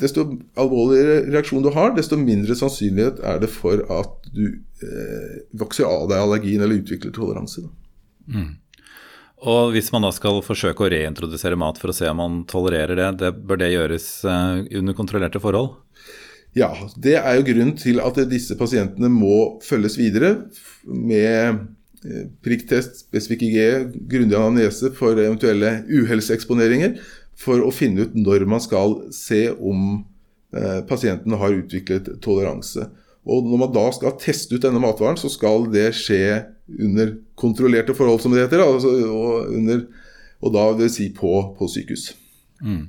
desto 0.00 0.26
alvorligere 0.58 1.22
reaksjon 1.30 1.64
du 1.64 1.70
har, 1.74 1.94
desto 1.96 2.18
mindre 2.20 2.56
sannsynlighet 2.58 3.22
er 3.24 3.40
det 3.42 3.50
for 3.52 3.84
at 3.92 4.28
du 4.34 4.44
eh, 4.50 5.40
vokser 5.56 5.88
av 5.88 6.08
deg 6.10 6.20
allergien 6.20 6.64
eller 6.64 6.82
utvikler 6.82 7.14
toleranse. 7.14 7.64
Mm. 8.26 8.52
Og 9.44 9.74
hvis 9.74 9.90
man 9.92 10.06
da 10.06 10.10
skal 10.14 10.40
forsøke 10.44 10.86
å 10.86 10.90
reintrodusere 10.92 11.58
mat 11.60 11.78
for 11.80 11.92
å 11.92 11.96
se 11.96 12.08
om 12.08 12.20
man 12.20 12.42
tolererer 12.48 12.96
det, 12.96 13.08
det 13.20 13.32
bør 13.44 13.60
det 13.60 13.74
gjøres 13.74 14.08
eh, 14.24 14.64
under 14.80 14.96
kontrollerte 14.96 15.42
forhold? 15.42 15.76
Ja, 16.54 16.70
det 17.02 17.16
er 17.18 17.38
jo 17.38 17.46
grunnen 17.48 17.74
til 17.78 17.98
at 18.02 18.18
disse 18.30 18.54
pasientene 18.58 19.10
må 19.10 19.58
følges 19.64 19.98
videre 19.98 20.36
med 20.86 21.66
eh, 22.06 22.28
prikktest, 22.46 23.04
spesifikk 23.08 23.42
IG, 23.48 23.58
grundig 24.10 24.38
anamnese 24.38 24.92
for 24.96 25.18
eventuelle 25.18 25.80
uhelseeksponeringer, 25.90 26.96
for 27.40 27.62
å 27.64 27.72
finne 27.74 28.06
ut 28.06 28.16
når 28.18 28.46
man 28.50 28.62
skal 28.62 28.98
se 29.14 29.48
om 29.54 30.04
eh, 30.54 30.80
pasienten 30.88 31.36
har 31.40 31.56
utviklet 31.56 32.16
toleranse. 32.24 32.88
Og 33.24 33.46
når 33.48 33.62
man 33.62 33.72
da 33.72 33.84
skal 33.96 34.16
teste 34.20 34.56
ut 34.56 34.64
denne 34.64 34.82
matvaren, 34.82 35.16
så 35.16 35.30
skal 35.32 35.68
det 35.72 35.88
skje 35.96 36.44
under 36.68 37.14
kontrollerte 37.40 37.96
forhold, 37.96 38.20
som 38.20 38.34
det 38.34 38.44
heter. 38.44 38.64
Altså, 38.64 38.92
og, 39.08 39.48
under, 39.54 39.86
og, 40.42 40.52
da 40.54 40.66
vil 40.76 40.92
si 40.92 41.08
på, 41.16 41.32
på 41.56 41.68
sykehus. 41.72 42.10
Mm. 42.64 42.84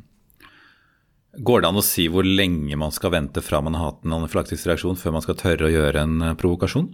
Går 1.45 1.63
det 1.63 1.71
an 1.71 1.79
å 1.79 1.83
si 1.83 2.05
hvor 2.11 2.27
lenge 2.27 2.77
man 2.79 2.93
skal 2.95 3.11
vente 3.15 3.43
fra 3.43 3.59
man 3.63 3.75
har 3.75 3.91
hatt 3.91 4.05
en 4.05 4.15
anafylaktisk 4.19 4.69
reaksjon, 4.69 4.99
før 4.99 5.17
man 5.17 5.25
skal 5.25 5.39
tørre 5.39 5.67
å 5.67 5.73
gjøre 5.73 6.03
en 6.03 6.21
eh, 6.23 6.37
provokasjon? 6.39 6.91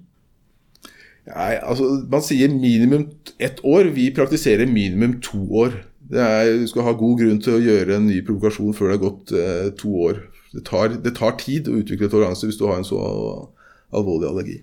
Nei, 1.30 1.54
altså 1.62 1.86
Man 2.10 2.24
sier 2.26 2.50
minimum 2.50 3.06
ett 3.38 3.60
år. 3.66 3.92
Vi 3.94 4.10
praktiserer 4.16 4.70
minimum 4.70 5.20
to 5.22 5.44
år. 5.66 5.82
Er, 6.12 6.58
du 6.60 6.68
skal 6.68 6.84
ha 6.88 6.94
god 6.98 7.22
grunn 7.22 7.40
til 7.44 7.56
å 7.56 7.64
gjøre 7.64 7.96
en 7.96 8.10
ny 8.10 8.20
provokasjon 8.28 8.76
før 8.76 8.90
det 8.90 8.98
har 8.98 9.04
gått 9.06 9.32
eh, 9.38 9.70
to 9.80 9.94
år. 10.10 10.20
Det 10.52 10.66
tar, 10.68 10.98
det 11.00 11.16
tar, 11.16 11.38
tid 11.40 11.70
å 11.72 11.78
utvikle 11.80 12.10
toleranse 12.12 12.50
hvis 12.50 12.60
du 12.60 12.66
har 12.68 12.82
en 12.82 12.88
så 12.88 13.00
alvorlig 13.96 14.28
allergi. 14.28 14.58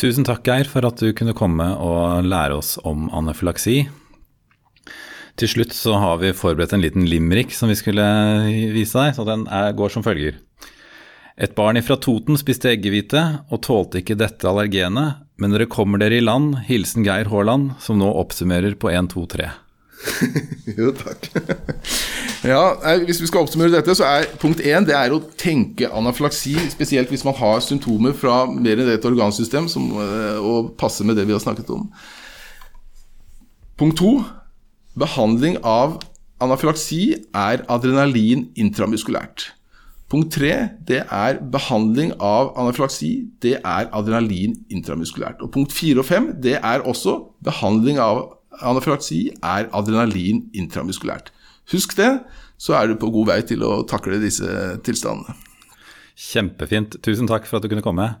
Tusen 0.00 0.26
takk, 0.26 0.48
Geir, 0.48 0.66
for 0.66 0.88
at 0.88 0.98
du 0.98 1.12
kunne 1.14 1.36
komme 1.36 1.68
og 1.78 2.26
lære 2.26 2.56
oss 2.58 2.74
om 2.88 3.06
anafylaksi. 3.14 3.84
Til 5.38 5.48
slutt 5.48 5.76
så 5.76 5.94
har 6.00 6.18
vi 6.20 6.32
forberedt 6.36 6.74
en 6.74 6.82
liten 6.82 7.06
limerick 7.08 7.54
som 7.56 7.70
vi 7.70 7.76
skulle 7.78 8.04
vise 8.74 8.98
deg, 8.98 9.14
så 9.16 9.24
den 9.28 9.46
er, 9.46 9.70
går 9.76 9.92
som 9.94 10.04
følger. 10.04 10.40
Et 11.40 11.52
barn 11.56 11.78
ifra 11.80 11.96
Toten 11.96 12.36
spiste 12.36 12.68
eggehvite 12.74 13.22
og 13.48 13.62
tålte 13.64 14.02
ikke 14.02 14.18
dette 14.20 14.48
allergenet, 14.48 15.22
men 15.40 15.54
dere 15.54 15.68
kommer 15.70 16.00
dere 16.02 16.20
i 16.20 16.24
land, 16.24 16.58
hilsen 16.68 17.06
Geir 17.06 17.30
Haaland, 17.32 17.72
som 17.80 17.98
nå 18.00 18.10
oppsummerer 18.20 18.76
på 18.76 18.92
1, 18.92 19.08
2, 19.14 19.24
3. 19.32 19.48
jo, 20.78 20.90
takk. 20.98 21.28
ja, 22.52 22.60
Hvis 23.06 23.22
vi 23.22 23.30
skal 23.30 23.46
oppsummere 23.46 23.72
dette, 23.72 23.94
så 23.96 24.06
er 24.08 24.28
punkt 24.42 24.60
én 24.66 24.86
det 24.86 24.96
er 24.98 25.14
å 25.14 25.22
tenke 25.40 25.88
anaflaksi, 25.94 26.56
spesielt 26.74 27.12
hvis 27.12 27.24
man 27.26 27.36
har 27.38 27.62
symptomer 27.64 28.14
fra 28.18 28.42
mer 28.50 28.82
enn 28.82 28.92
et 28.92 29.08
organsystem, 29.08 29.70
som, 29.72 29.88
eh, 30.02 30.38
og 30.42 30.74
passe 30.80 31.06
med 31.06 31.16
det 31.16 31.26
vi 31.28 31.36
har 31.36 31.42
snakket 31.42 31.72
om. 31.72 31.88
Punkt 33.80 33.98
to 34.02 34.18
behandling 34.98 35.56
av 35.64 35.96
anaflaksi 36.42 37.14
er 37.32 37.64
adrenalin 37.72 38.50
intramuskulært. 38.58 39.48
Punkt 40.12 40.34
tre 40.34 40.52
det 40.84 41.00
er 41.08 41.40
behandling 41.54 42.12
av 42.20 42.52
anafylaksi. 42.60 43.12
Det 43.40 43.56
er 43.56 43.88
adrenalin 43.96 44.58
intramuskulært. 44.68 45.40
Og 45.40 45.52
punkt 45.54 45.72
fire 45.72 46.04
og 46.04 46.08
fem 46.10 46.30
det 46.44 46.58
er 46.60 46.84
også 46.84 47.16
behandling 47.44 48.00
av 48.02 48.26
Anafylaksi 48.60 49.30
er 49.40 49.68
adrenalin 49.72 50.44
intramuskulært. 50.52 51.30
Husk 51.72 51.96
det, 51.96 52.10
så 52.60 52.76
er 52.78 52.90
du 52.90 52.98
på 53.00 53.10
god 53.14 53.30
vei 53.32 53.40
til 53.48 53.64
å 53.66 53.80
takle 53.88 54.20
disse 54.22 54.76
tilstandene. 54.84 55.34
Kjempefint. 56.12 56.98
Tusen 57.02 57.30
takk 57.30 57.48
for 57.48 57.58
at 57.58 57.64
du 57.64 57.72
kunne 57.72 57.84
komme. 57.84 58.12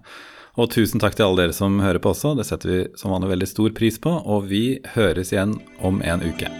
Og 0.56 0.68
tusen 0.72 1.00
takk 1.00 1.16
til 1.16 1.28
alle 1.28 1.44
dere 1.44 1.56
som 1.56 1.80
hører 1.84 2.00
på 2.02 2.12
også. 2.12 2.34
Det 2.38 2.48
setter 2.48 2.72
vi 2.72 2.82
som 3.00 3.12
vanlig 3.14 3.34
veldig 3.36 3.50
stor 3.52 3.76
pris 3.76 4.00
på. 4.00 4.16
Og 4.24 4.48
vi 4.50 4.64
høres 4.96 5.34
igjen 5.34 5.58
om 5.84 6.00
en 6.04 6.24
uke. 6.24 6.50